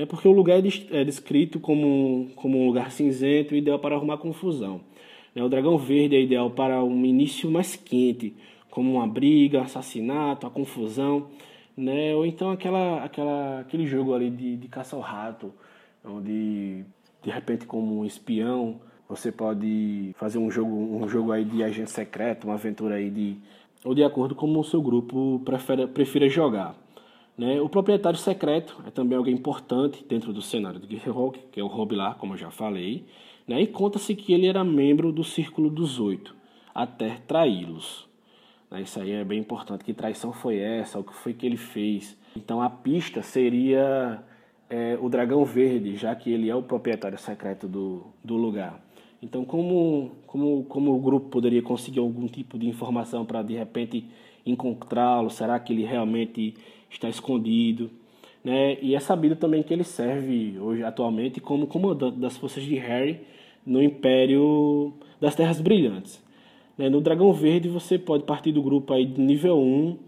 né, 0.00 0.06
porque 0.06 0.26
o 0.26 0.32
lugar 0.32 0.58
é, 0.58 1.00
é 1.00 1.04
descrito 1.04 1.60
como, 1.60 2.30
como 2.34 2.58
um 2.58 2.66
lugar 2.66 2.90
cinzento, 2.90 3.54
ideal 3.54 3.78
para 3.78 3.96
arrumar 3.96 4.16
confusão. 4.16 4.80
Né, 5.34 5.44
o 5.44 5.48
Dragão 5.48 5.76
Verde 5.76 6.16
é 6.16 6.22
ideal 6.22 6.50
para 6.50 6.82
um 6.82 7.04
início 7.04 7.50
mais 7.50 7.76
quente, 7.76 8.34
como 8.70 8.94
uma 8.94 9.06
briga, 9.06 9.60
assassinato, 9.60 10.46
a 10.46 10.50
confusão, 10.50 11.28
né, 11.76 12.14
ou 12.14 12.24
então 12.24 12.50
aquela, 12.50 13.04
aquela, 13.04 13.60
aquele 13.60 13.86
jogo 13.86 14.14
ali 14.14 14.30
de, 14.30 14.56
de 14.56 14.68
caça 14.68 14.96
ao 14.96 15.02
rato, 15.02 15.52
onde 16.02 16.82
de 17.22 17.30
repente 17.30 17.66
como 17.66 18.00
um 18.00 18.04
espião, 18.06 18.80
você 19.06 19.30
pode 19.30 20.14
fazer 20.16 20.38
um 20.38 20.50
jogo, 20.50 20.72
um 20.72 21.06
jogo 21.08 21.30
aí 21.30 21.44
de 21.44 21.62
agente 21.62 21.90
secreto, 21.90 22.46
uma 22.46 22.54
aventura 22.54 22.94
aí 22.94 23.10
de 23.10 23.36
ou 23.84 23.94
de 23.94 24.04
acordo 24.04 24.34
com 24.34 24.58
o 24.58 24.64
seu 24.64 24.80
grupo 24.80 25.40
prefere, 25.44 25.86
prefira 25.86 26.28
jogar. 26.28 26.74
Né? 27.40 27.58
O 27.58 27.70
proprietário 27.70 28.18
secreto 28.18 28.76
é 28.86 28.90
também 28.90 29.16
alguém 29.16 29.32
importante 29.32 30.04
dentro 30.06 30.30
do 30.30 30.42
cenário 30.42 30.78
Gear 30.86 31.10
Rock, 31.10 31.40
que 31.50 31.58
é 31.58 31.64
o 31.64 31.68
Robilar, 31.68 32.18
como 32.18 32.34
eu 32.34 32.36
já 32.36 32.50
falei, 32.50 33.06
né? 33.48 33.62
e 33.62 33.66
conta-se 33.66 34.14
que 34.14 34.34
ele 34.34 34.46
era 34.46 34.62
membro 34.62 35.10
do 35.10 35.24
Círculo 35.24 35.70
dos 35.70 35.98
Oito, 35.98 36.36
até 36.74 37.16
traí-los. 37.26 38.06
Né? 38.70 38.82
Isso 38.82 39.00
aí 39.00 39.12
é 39.12 39.24
bem 39.24 39.38
importante, 39.38 39.82
que 39.82 39.94
traição 39.94 40.34
foi 40.34 40.58
essa, 40.58 40.98
o 40.98 41.02
que 41.02 41.14
foi 41.14 41.32
que 41.32 41.46
ele 41.46 41.56
fez. 41.56 42.14
Então 42.36 42.60
a 42.60 42.68
pista 42.68 43.22
seria 43.22 44.22
é, 44.68 44.98
o 45.00 45.08
Dragão 45.08 45.42
Verde, 45.42 45.96
já 45.96 46.14
que 46.14 46.30
ele 46.30 46.50
é 46.50 46.54
o 46.54 46.62
proprietário 46.62 47.16
secreto 47.16 47.66
do, 47.66 48.04
do 48.22 48.36
lugar. 48.36 48.84
Então, 49.22 49.46
como, 49.46 50.12
como, 50.26 50.64
como 50.64 50.94
o 50.94 50.98
grupo 50.98 51.30
poderia 51.30 51.62
conseguir 51.62 52.00
algum 52.00 52.26
tipo 52.26 52.58
de 52.58 52.68
informação 52.68 53.24
para 53.24 53.42
de 53.42 53.54
repente 53.54 54.06
encontrá-lo? 54.50 55.30
Será 55.30 55.58
que 55.58 55.72
ele 55.72 55.84
realmente 55.84 56.54
está 56.90 57.08
escondido? 57.08 57.90
Né? 58.44 58.78
E 58.80 58.94
é 58.94 59.00
sabido 59.00 59.36
também 59.36 59.62
que 59.62 59.72
ele 59.72 59.84
serve 59.84 60.58
hoje 60.58 60.82
atualmente 60.82 61.40
como 61.40 61.66
comandante 61.66 62.18
das 62.18 62.36
forças 62.36 62.64
de 62.64 62.76
Harry 62.76 63.20
no 63.64 63.82
Império 63.82 64.94
das 65.20 65.34
Terras 65.34 65.60
Brilhantes. 65.60 66.22
Né? 66.76 66.88
No 66.88 67.00
Dragão 67.00 67.32
Verde 67.32 67.68
você 67.68 67.98
pode 67.98 68.24
partir 68.24 68.52
do 68.52 68.62
grupo 68.62 68.92
aí 68.92 69.04
de 69.04 69.20
nível 69.20 69.58
1 69.58 69.98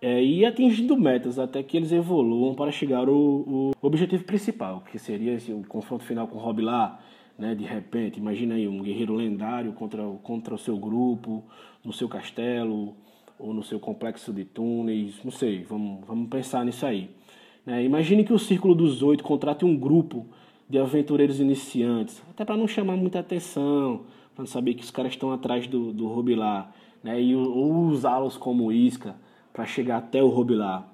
é, 0.00 0.22
e 0.22 0.40
ir 0.40 0.46
atingindo 0.46 0.96
metas 0.96 1.38
até 1.38 1.62
que 1.62 1.76
eles 1.76 1.92
evoluam 1.92 2.54
para 2.54 2.70
chegar 2.70 3.08
ao 3.08 3.72
objetivo 3.80 4.24
principal, 4.24 4.82
que 4.90 4.98
seria 4.98 5.32
esse, 5.32 5.52
o 5.52 5.62
confronto 5.66 6.04
final 6.04 6.28
com 6.28 6.36
o 6.36 6.40
Robilar, 6.40 7.00
né, 7.38 7.54
de 7.54 7.64
repente, 7.64 8.18
imagina 8.18 8.54
aí 8.54 8.68
um 8.68 8.82
guerreiro 8.82 9.14
lendário 9.14 9.72
contra, 9.72 10.02
contra 10.22 10.54
o 10.54 10.58
seu 10.58 10.76
grupo, 10.76 11.42
no 11.84 11.92
seu 11.92 12.08
castelo, 12.08 12.94
ou 13.38 13.52
no 13.52 13.62
seu 13.62 13.80
complexo 13.80 14.32
de 14.32 14.44
túneis, 14.44 15.22
não 15.24 15.30
sei, 15.30 15.64
vamos, 15.64 16.04
vamos 16.06 16.28
pensar 16.28 16.64
nisso 16.64 16.86
aí. 16.86 17.10
Né? 17.64 17.84
Imagine 17.84 18.24
que 18.24 18.32
o 18.32 18.38
Círculo 18.38 18.74
dos 18.74 19.02
Oito 19.02 19.24
contrate 19.24 19.64
um 19.64 19.76
grupo 19.76 20.26
de 20.68 20.78
aventureiros 20.78 21.40
iniciantes, 21.40 22.22
até 22.30 22.44
para 22.44 22.56
não 22.56 22.66
chamar 22.66 22.96
muita 22.96 23.18
atenção, 23.18 24.02
para 24.34 24.42
não 24.42 24.46
saber 24.46 24.74
que 24.74 24.82
os 24.82 24.90
caras 24.90 25.12
estão 25.12 25.32
atrás 25.32 25.66
do, 25.66 25.92
do 25.92 26.06
Robilar, 26.06 26.74
né? 27.02 27.20
e, 27.20 27.34
ou 27.34 27.86
usá-los 27.86 28.36
como 28.36 28.72
isca, 28.72 29.14
para 29.52 29.64
chegar 29.66 29.98
até 29.98 30.22
o 30.22 30.28
Robilar, 30.28 30.88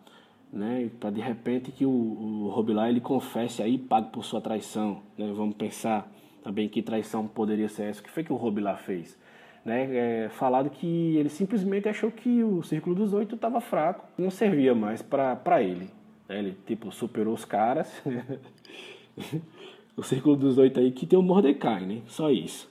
né? 0.53 0.91
Para 0.99 1.11
de 1.11 1.21
repente 1.21 1.71
que 1.71 1.87
o, 1.87 1.91
o 1.91 2.51
Robilar 2.53 2.89
ele 2.89 3.01
confesse 3.01 3.63
aí 3.63 3.79
pague 3.79 4.11
por 4.11 4.25
sua 4.25 4.41
traição, 4.41 5.03
né? 5.17 5.33
Vamos 5.35 5.55
pensar 5.57 6.13
também 6.43 6.69
que 6.69 6.83
traição 6.83 7.27
poderia 7.27 7.69
ser 7.69 7.85
essa. 7.85 8.01
O 8.01 8.05
que 8.05 8.11
foi 8.11 8.25
que 8.25 8.33
o 8.33 8.37
Robilar 8.37 8.79
fez? 8.79 9.19
Né? 9.65 10.25
É 10.25 10.29
falado 10.31 10.71
que 10.71 11.17
ele 11.17 11.29
simplesmente 11.29 11.89
achou 11.89 12.11
que 12.11 12.43
o 12.43 12.63
Círculo 12.63 12.95
dos 12.95 13.13
Oito 13.13 13.35
estava 13.35 13.61
fraco, 13.61 14.07
não 14.17 14.31
servia 14.31 14.75
mais 14.75 15.03
para 15.03 15.63
ele. 15.63 15.91
Né? 16.29 16.39
Ele 16.39 16.57
tipo 16.67 16.91
superou 16.91 17.35
os 17.35 17.45
caras. 17.45 18.03
o 19.97 20.03
Círculo 20.03 20.37
dos 20.37 20.59
Oito 20.59 20.81
aí 20.81 20.91
que 20.93 21.07
tem 21.07 21.19
o 21.19 21.23
Mordecai, 21.23 21.85
né? 21.85 22.03
Só 22.07 22.31
isso. 22.31 22.71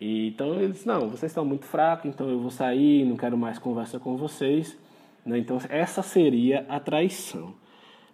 E, 0.00 0.28
então 0.28 0.54
ele 0.54 0.72
disse, 0.72 0.86
não, 0.86 1.08
vocês 1.08 1.30
estão 1.30 1.44
muito 1.44 1.66
fracos, 1.66 2.06
então 2.06 2.28
eu 2.30 2.38
vou 2.38 2.50
sair, 2.50 3.04
não 3.04 3.16
quero 3.16 3.36
mais 3.36 3.58
conversa 3.58 3.98
com 3.98 4.16
vocês. 4.16 4.78
Né? 5.24 5.38
Então, 5.38 5.58
essa 5.68 6.02
seria 6.02 6.64
a 6.68 6.80
traição. 6.80 7.54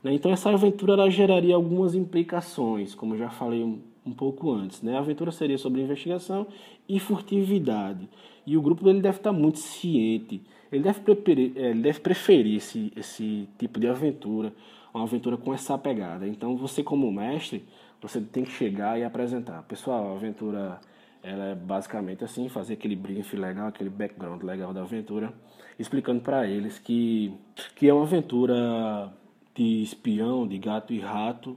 Né? 0.02 0.14
Então, 0.14 0.32
essa 0.32 0.50
aventura 0.50 0.94
ela 0.94 1.10
geraria 1.10 1.54
algumas 1.54 1.94
implicações, 1.94 2.94
como 2.94 3.14
eu 3.14 3.18
já 3.18 3.30
falei 3.30 3.78
um, 4.04 4.12
pouco 4.12 4.50
antes. 4.52 4.82
Né? 4.82 4.96
A 4.96 5.00
aventura 5.00 5.30
seria 5.32 5.58
sobre 5.58 5.82
investigação 5.82 6.46
e 6.88 6.98
furtividade. 6.98 8.08
E 8.46 8.56
o 8.56 8.62
grupo 8.62 8.84
dele 8.84 9.00
deve 9.00 9.18
estar 9.18 9.32
muito 9.32 9.58
ciente. 9.58 10.42
Ele 10.70 10.82
deve 10.82 11.00
preferir, 11.00 11.52
é, 11.56 11.70
ele 11.70 11.82
deve 11.82 12.00
preferir 12.00 12.56
esse, 12.56 12.92
esse 12.96 13.48
tipo 13.58 13.78
de 13.78 13.88
aventura, 13.88 14.52
uma 14.92 15.04
aventura 15.04 15.36
com 15.36 15.52
essa 15.54 15.76
pegada. 15.78 16.26
Então, 16.26 16.56
você, 16.56 16.82
como 16.82 17.10
mestre, 17.10 17.64
você 18.00 18.20
tem 18.20 18.44
que 18.44 18.52
chegar 18.52 18.98
e 18.98 19.04
apresentar. 19.04 19.62
Pessoal, 19.62 20.12
a 20.12 20.16
aventura 20.16 20.80
ela 21.24 21.44
é 21.46 21.54
basicamente 21.54 22.22
assim, 22.22 22.50
fazer 22.50 22.74
aquele 22.74 22.94
briefing 22.94 23.38
legal, 23.38 23.68
aquele 23.68 23.88
background 23.88 24.42
legal 24.42 24.74
da 24.74 24.82
aventura, 24.82 25.32
explicando 25.78 26.20
para 26.20 26.46
eles 26.46 26.78
que, 26.78 27.32
que 27.74 27.88
é 27.88 27.94
uma 27.94 28.02
aventura 28.02 29.10
de 29.54 29.82
espião, 29.82 30.46
de 30.46 30.58
gato 30.58 30.92
e 30.92 31.00
rato, 31.00 31.56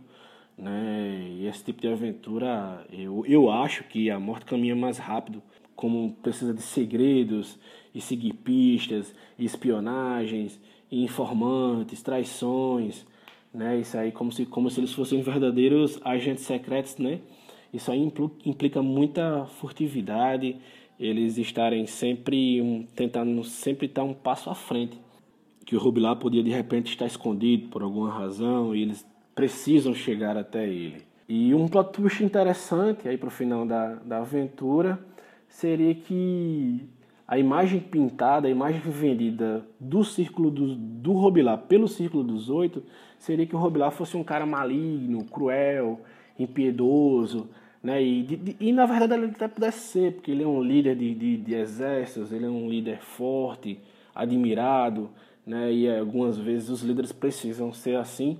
né? 0.58 1.28
E 1.30 1.46
esse 1.46 1.64
tipo 1.64 1.82
de 1.82 1.88
aventura, 1.88 2.86
eu, 2.92 3.24
eu 3.28 3.50
acho 3.50 3.84
que 3.84 4.10
a 4.10 4.20
morte 4.20 4.46
caminha 4.46 4.76
mais 4.76 4.98
rápido, 4.98 5.42
como 5.76 6.14
precisa 6.24 6.54
de 6.54 6.62
segredos 6.62 7.60
e 7.94 8.02
seguir 8.02 8.34
pistas, 8.34 9.14
espionagens, 9.38 10.60
informantes, 10.92 12.02
traições, 12.02 13.06
né? 13.54 13.80
Isso 13.80 13.98
aí 13.98 14.12
como 14.12 14.32
se 14.32 14.46
como 14.46 14.70
se 14.70 14.80
eles 14.80 14.94
fossem 14.94 15.22
verdadeiros 15.22 16.00
agentes 16.04 16.44
secretos, 16.44 16.98
né? 16.98 17.20
Isso 17.72 17.92
aí 17.92 18.12
implica 18.46 18.82
muita 18.82 19.46
furtividade, 19.46 20.58
eles 21.00 21.38
estarem 21.38 21.86
sempre 21.86 22.62
um, 22.62 22.84
tentando 22.96 23.44
sempre 23.44 23.86
estar 23.86 24.04
um 24.04 24.14
passo 24.14 24.50
à 24.50 24.56
frente. 24.56 24.98
Que 25.66 25.76
o 25.76 25.80
Rubilar 25.80 26.16
podia 26.16 26.42
de 26.42 26.50
repente 26.50 26.90
estar 26.90 27.06
escondido 27.06 27.68
por 27.68 27.84
alguma 27.84 28.10
razão 28.10 28.74
e 28.74 28.82
eles 28.82 29.06
precisam 29.38 29.94
chegar 29.94 30.36
até 30.36 30.68
ele. 30.68 31.04
E 31.30 31.54
um 31.54 31.68
plot 31.68 31.92
twist 31.92 32.24
interessante 32.24 33.08
aí 33.08 33.20
para 33.20 33.28
o 33.28 33.32
final 33.32 33.68
da, 33.68 33.94
da 33.94 34.18
aventura 34.18 34.98
seria 35.48 35.94
que 35.94 36.90
a 37.28 37.38
imagem 37.38 37.80
pintada, 37.80 38.48
a 38.48 38.50
imagem 38.50 38.82
vendida 38.82 39.64
do 39.80 40.04
círculo 40.04 40.50
do, 40.50 40.76
do 40.76 41.14
Robilar 41.14 41.60
pelo 41.60 41.88
círculo 41.88 42.24
dos 42.24 42.50
oito 42.50 42.82
seria 43.20 43.46
que 43.46 43.56
o 43.56 43.60
Robilar 43.60 43.92
fosse 43.92 44.18
um 44.18 44.24
cara 44.24 44.44
maligno, 44.44 45.24
cruel, 45.26 46.02
impiedoso, 46.40 47.48
né? 47.84 48.02
E, 48.02 48.24
de, 48.24 48.56
e 48.60 48.74
na 48.74 48.88
verdade 48.88 49.14
ele 49.14 49.32
até 49.36 49.48
pudesse 49.48 49.80
ser, 49.92 50.14
porque 50.14 50.32
ele 50.32 50.42
é 50.42 50.48
um 50.48 50.64
líder 50.64 50.96
de, 50.96 51.14
de, 51.14 51.38
de 51.38 51.54
exércitos, 51.54 52.32
ele 52.32 52.46
é 52.46 52.50
um 52.50 52.68
líder 52.68 53.02
forte, 53.02 53.80
admirado, 54.16 55.12
né? 55.46 55.72
E 55.72 55.96
algumas 55.96 56.40
vezes 56.40 56.70
os 56.70 56.82
líderes 56.82 57.12
precisam 57.12 57.72
ser 57.72 57.98
assim. 57.98 58.40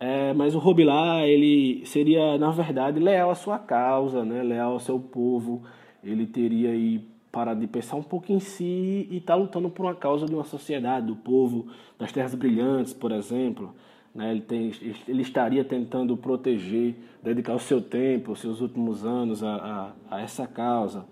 É, 0.00 0.32
mas 0.32 0.54
o 0.54 0.58
Robilar, 0.58 1.24
ele 1.24 1.84
seria, 1.84 2.38
na 2.38 2.50
verdade, 2.50 2.98
leal 2.98 3.30
à 3.30 3.34
sua 3.34 3.58
causa, 3.58 4.24
né? 4.24 4.42
leal 4.42 4.72
ao 4.72 4.80
seu 4.80 4.98
povo. 4.98 5.62
Ele 6.02 6.26
teria 6.26 6.70
aí 6.70 7.06
parado 7.30 7.60
de 7.60 7.66
pensar 7.66 7.96
um 7.96 8.02
pouco 8.02 8.32
em 8.32 8.40
si 8.40 9.06
e 9.10 9.18
estar 9.18 9.34
tá 9.34 9.38
lutando 9.38 9.68
por 9.68 9.84
uma 9.84 9.94
causa 9.94 10.24
de 10.24 10.34
uma 10.34 10.42
sociedade, 10.42 11.06
do 11.06 11.14
povo 11.14 11.66
das 11.98 12.10
Terras 12.10 12.34
Brilhantes, 12.34 12.94
por 12.94 13.12
exemplo. 13.12 13.74
Né? 14.14 14.30
Ele, 14.30 14.40
tem, 14.40 14.72
ele 15.06 15.20
estaria 15.20 15.62
tentando 15.64 16.16
proteger, 16.16 16.96
dedicar 17.22 17.54
o 17.54 17.60
seu 17.60 17.82
tempo, 17.82 18.32
os 18.32 18.40
seus 18.40 18.62
últimos 18.62 19.04
anos 19.04 19.42
a, 19.44 19.92
a, 20.10 20.16
a 20.16 20.20
essa 20.22 20.46
causa. 20.46 21.04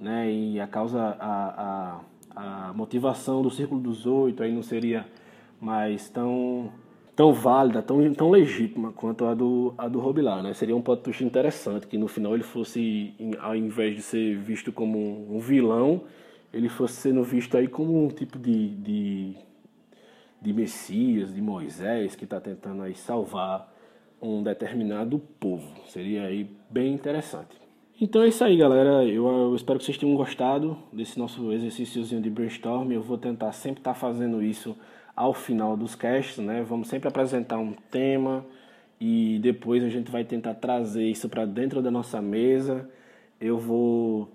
Né? 0.00 0.32
E 0.32 0.60
a 0.60 0.68
causa, 0.68 1.16
a, 1.18 2.00
a, 2.36 2.68
a 2.68 2.72
motivação 2.74 3.42
do 3.42 3.50
Círculo 3.50 3.80
dos 3.80 4.06
Oito 4.06 4.42
aí 4.42 4.52
não 4.52 4.62
seria 4.62 5.04
mais 5.60 6.08
tão, 6.08 6.70
tão 7.16 7.32
válida, 7.32 7.82
tão, 7.82 8.12
tão 8.12 8.30
legítima 8.30 8.92
quanto 8.92 9.24
a 9.24 9.34
do, 9.34 9.74
a 9.76 9.88
do 9.88 9.98
Robilar. 9.98 10.42
Né? 10.42 10.52
Seria 10.54 10.76
um 10.76 10.82
plot 10.82 11.02
twist 11.02 11.24
interessante, 11.24 11.86
que 11.86 11.98
no 11.98 12.06
final 12.06 12.34
ele 12.34 12.44
fosse, 12.44 13.14
ao 13.40 13.56
invés 13.56 13.96
de 13.96 14.02
ser 14.02 14.36
visto 14.36 14.70
como 14.70 15.34
um 15.34 15.40
vilão, 15.40 16.02
ele 16.52 16.68
fosse 16.68 16.94
sendo 16.94 17.24
visto 17.24 17.56
aí 17.56 17.66
como 17.66 18.04
um 18.04 18.08
tipo 18.08 18.38
de, 18.38 18.68
de 18.76 19.36
de 20.40 20.52
Messias, 20.52 21.34
de 21.34 21.40
Moisés, 21.40 22.14
que 22.14 22.24
está 22.24 22.40
tentando 22.40 22.82
aí 22.82 22.94
salvar 22.94 23.72
um 24.20 24.42
determinado 24.42 25.18
povo. 25.40 25.68
Seria 25.88 26.24
aí 26.24 26.48
bem 26.70 26.94
interessante. 26.94 27.56
Então 28.00 28.22
é 28.22 28.28
isso 28.28 28.44
aí, 28.44 28.56
galera. 28.56 29.04
Eu, 29.04 29.26
eu, 29.26 29.54
espero 29.56 29.78
que 29.78 29.84
vocês 29.84 29.98
tenham 29.98 30.14
gostado 30.14 30.76
desse 30.92 31.18
nosso 31.18 31.52
exercíciozinho 31.52 32.20
de 32.20 32.30
brainstorm. 32.30 32.92
Eu 32.92 33.02
vou 33.02 33.18
tentar 33.18 33.52
sempre 33.52 33.80
estar 33.80 33.94
tá 33.94 33.98
fazendo 33.98 34.42
isso 34.42 34.76
ao 35.16 35.32
final 35.32 35.76
dos 35.76 35.94
casts, 35.94 36.38
né? 36.38 36.62
Vamos 36.62 36.88
sempre 36.88 37.08
apresentar 37.08 37.58
um 37.58 37.72
tema 37.90 38.44
e 39.00 39.38
depois 39.42 39.82
a 39.82 39.88
gente 39.88 40.10
vai 40.10 40.24
tentar 40.24 40.54
trazer 40.54 41.04
isso 41.04 41.28
para 41.28 41.46
dentro 41.46 41.80
da 41.82 41.90
nossa 41.90 42.20
mesa. 42.20 42.88
Eu 43.40 43.58
vou 43.58 44.30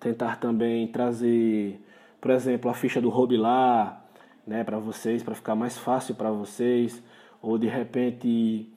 tentar 0.00 0.40
também 0.40 0.88
trazer, 0.88 1.80
por 2.20 2.32
exemplo, 2.32 2.70
a 2.70 2.74
ficha 2.74 3.00
do 3.00 3.08
Robilar, 3.08 4.04
né, 4.46 4.64
para 4.64 4.78
vocês, 4.78 5.22
para 5.22 5.34
ficar 5.34 5.54
mais 5.54 5.76
fácil 5.76 6.14
para 6.14 6.30
vocês, 6.30 7.02
ou 7.42 7.58
de 7.58 7.66
repente 7.66 8.68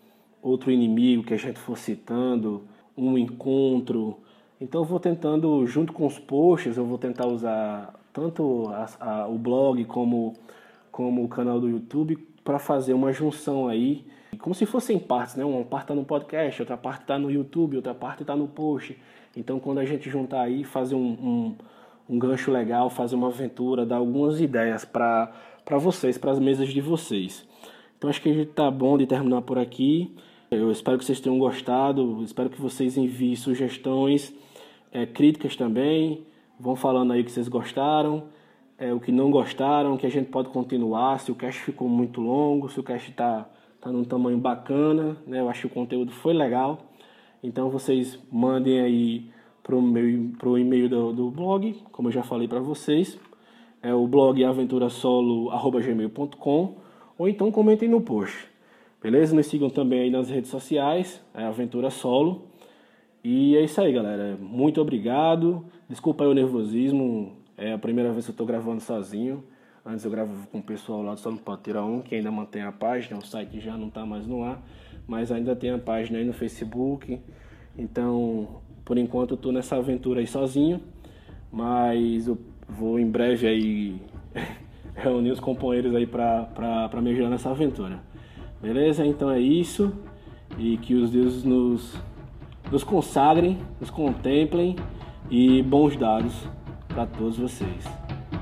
outro 0.42 0.72
inimigo 0.72 1.24
que 1.24 1.34
a 1.34 1.38
gente 1.38 1.60
for 1.60 1.78
citando, 1.78 2.64
um 2.98 3.18
encontro. 3.18 4.18
Então 4.60 4.82
eu 4.82 4.86
vou 4.86 5.00
tentando, 5.00 5.66
junto 5.66 5.94
com 5.94 6.06
os 6.06 6.20
posts, 6.20 6.78
eu 6.78 6.86
vou 6.86 6.98
tentar 6.98 7.26
usar 7.28 7.94
tanto 8.14 8.68
a, 8.70 8.90
a, 9.00 9.28
o 9.28 9.38
blog 9.38 9.84
como, 9.86 10.34
como 10.92 11.24
o 11.24 11.28
canal 11.28 11.60
do 11.60 11.70
YouTube 11.70 12.18
para 12.44 12.60
fazer 12.60 12.94
uma 12.94 13.12
junção 13.14 13.68
aí, 13.68 14.06
como 14.40 14.56
se 14.56 14.66
fossem 14.66 14.98
partes, 14.98 15.36
né? 15.36 15.46
Uma 15.46 15.64
parte 15.64 15.86
está 15.86 15.96
no 15.96 16.04
podcast, 16.04 16.62
outra 16.62 16.78
parte 16.78 17.02
está 17.02 17.20
no 17.20 17.30
YouTube, 17.30 17.76
outra 17.76 17.94
parte 17.94 18.22
está 18.24 18.36
no 18.36 18.48
post. 18.48 18.98
Então 19.36 19.60
quando 19.60 19.80
a 19.80 19.86
gente 19.86 20.10
juntar 20.10 20.42
aí, 20.42 20.64
fazer 20.64 20.96
um, 20.96 21.00
um, 21.00 21.56
um 22.10 22.20
gancho 22.20 22.52
legal, 22.52 22.90
fazer 22.90 23.16
uma 23.16 23.28
aventura, 23.28 23.86
dar 23.86 23.98
algumas 23.98 24.42
ideias 24.42 24.84
para 24.84 25.32
vocês, 25.80 26.18
para 26.18 26.32
as 26.32 26.40
mesas 26.40 26.70
de 26.70 26.82
vocês. 26.82 27.48
Então 27.98 28.10
acho 28.10 28.22
que 28.22 28.30
a 28.30 28.34
gente 28.34 28.52
tá 28.52 28.70
bom 28.72 28.98
de 28.98 29.06
terminar 29.06 29.44
por 29.44 29.60
aqui. 29.60 30.16
Eu 30.50 30.72
espero 30.72 30.98
que 30.98 31.06
vocês 31.06 31.22
tenham 31.22 31.38
gostado, 31.40 32.22
espero 32.24 32.50
que 32.50 32.60
vocês 32.60 32.98
enviem 32.98 33.36
sugestões, 33.36 34.34
é, 34.92 35.06
críticas 35.06 35.56
também. 35.56 36.26
Vão 36.60 36.76
falando 36.76 37.14
aí 37.14 37.24
que 37.24 37.32
vocês 37.32 37.48
gostaram, 37.48 38.26
é, 38.82 38.92
o 38.92 39.00
que 39.00 39.12
não 39.12 39.30
gostaram, 39.30 39.96
que 39.96 40.08
a 40.08 40.10
gente 40.10 40.32
pode 40.32 40.50
continuar, 40.50 41.20
se 41.20 41.32
o 41.32 41.36
cast 41.36 41.62
ficou 41.62 41.88
muito 41.88 42.20
longo, 42.20 42.68
se 42.68 42.80
o 42.80 42.84
cast 42.84 43.12
está 43.12 43.48
tá 43.80 43.92
num 43.92 44.04
tamanho 44.04 44.40
bacana, 44.40 45.16
né? 45.28 45.40
Eu 45.40 45.48
acho 45.50 45.62
que 45.62 45.68
o 45.68 45.70
conteúdo 45.70 46.12
foi 46.12 46.34
legal. 46.34 46.80
Então 47.44 47.70
vocês 47.70 48.18
mandem 48.32 48.82
aí 48.82 49.30
pro 49.62 49.80
meu 49.80 50.32
pro 50.40 50.58
e-mail 50.58 50.90
do, 50.90 51.14
do 51.14 51.30
blog, 51.30 51.80
como 51.92 52.08
eu 52.08 52.12
já 52.12 52.24
falei 52.24 52.48
para 52.48 52.60
vocês, 52.60 53.20
é 53.84 53.94
o 53.94 54.08
blog 54.08 54.44
aventurasolo@gmail.com 54.44 56.76
ou 57.20 57.30
então 57.30 57.52
comentem 57.52 57.88
no 57.88 58.02
post. 58.02 58.48
Beleza? 59.00 59.36
Nos 59.36 59.46
sigam 59.46 59.70
também 59.70 60.02
aí 60.02 60.10
nas 60.10 60.28
redes 60.28 60.50
sociais, 60.50 61.24
é 61.36 61.44
Aventura 61.44 61.92
Solo. 61.92 62.48
E 63.24 63.56
é 63.56 63.64
isso 63.64 63.80
aí, 63.80 63.94
galera. 63.94 64.36
Muito 64.42 64.82
obrigado. 64.82 65.64
Desculpa 65.88 66.24
aí 66.24 66.30
o 66.32 66.34
nervosismo. 66.34 67.40
É 67.58 67.74
a 67.74 67.78
primeira 67.78 68.12
vez 68.12 68.26
que 68.26 68.32
eu 68.32 68.34
estou 68.34 68.46
gravando 68.46 68.82
sozinho. 68.82 69.44
Antes 69.86 70.06
eu 70.06 70.12
gravava 70.12 70.48
com 70.48 70.60
o 70.60 70.64
pessoal 70.64 71.02
lá 71.02 71.14
do 71.14 71.20
Solo 71.20 71.38
Pantera 71.38 71.84
1, 71.84 72.02
que 72.02 72.16
ainda 72.16 72.32
mantém 72.32 72.62
a 72.62 72.72
página. 72.72 73.18
O 73.18 73.26
site 73.26 73.60
já 73.60 73.76
não 73.76 73.88
está 73.88 74.06
mais 74.06 74.28
no 74.28 74.44
ar. 74.44 74.62
Mas 75.08 75.32
ainda 75.32 75.56
tem 75.56 75.72
a 75.72 75.78
página 75.78 76.20
aí 76.20 76.26
no 76.26 76.34
Facebook. 76.34 77.20
Então, 77.78 78.62
por 78.86 78.98
enquanto 78.98 79.32
eu 79.32 79.36
estou 79.36 79.52
nessa 79.52 79.76
aventura 79.76 80.20
aí 80.20 80.28
sozinho. 80.28 80.82
Mas 81.52 82.28
eu 82.28 82.38
vou 82.70 83.00
em 83.00 83.10
breve 83.10 83.48
aí 83.48 84.02
reunir 84.96 85.32
os 85.32 85.40
companheiros 85.40 85.94
aí 85.96 86.06
para 86.06 87.02
me 87.02 87.12
ajudar 87.12 87.30
nessa 87.30 87.50
aventura. 87.50 88.00
Beleza? 88.62 89.06
Então 89.06 89.30
é 89.30 89.40
isso. 89.40 89.92
E 90.58 90.78
que 90.78 90.94
os 90.94 91.12
deuses 91.12 91.44
nos, 91.44 91.98
nos 92.72 92.84
consagrem, 92.84 93.58
nos 93.80 93.90
contemplem 93.90 94.76
e 95.30 95.62
bons 95.64 95.96
dados 95.96 96.34
para 96.94 97.06
todos 97.06 97.38
vocês. 97.38 97.86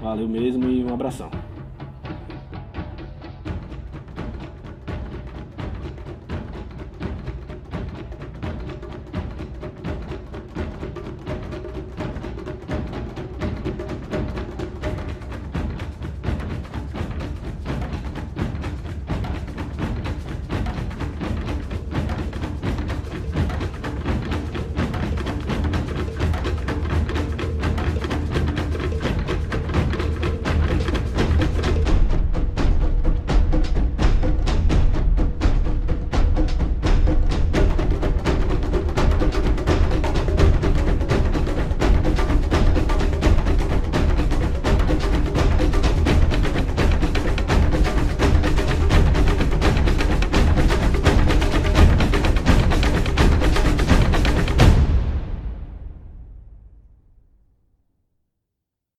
Valeu 0.02 0.28
mesmo 0.28 0.70
e 0.70 0.84
um 0.84 0.94
abração. 0.94 1.30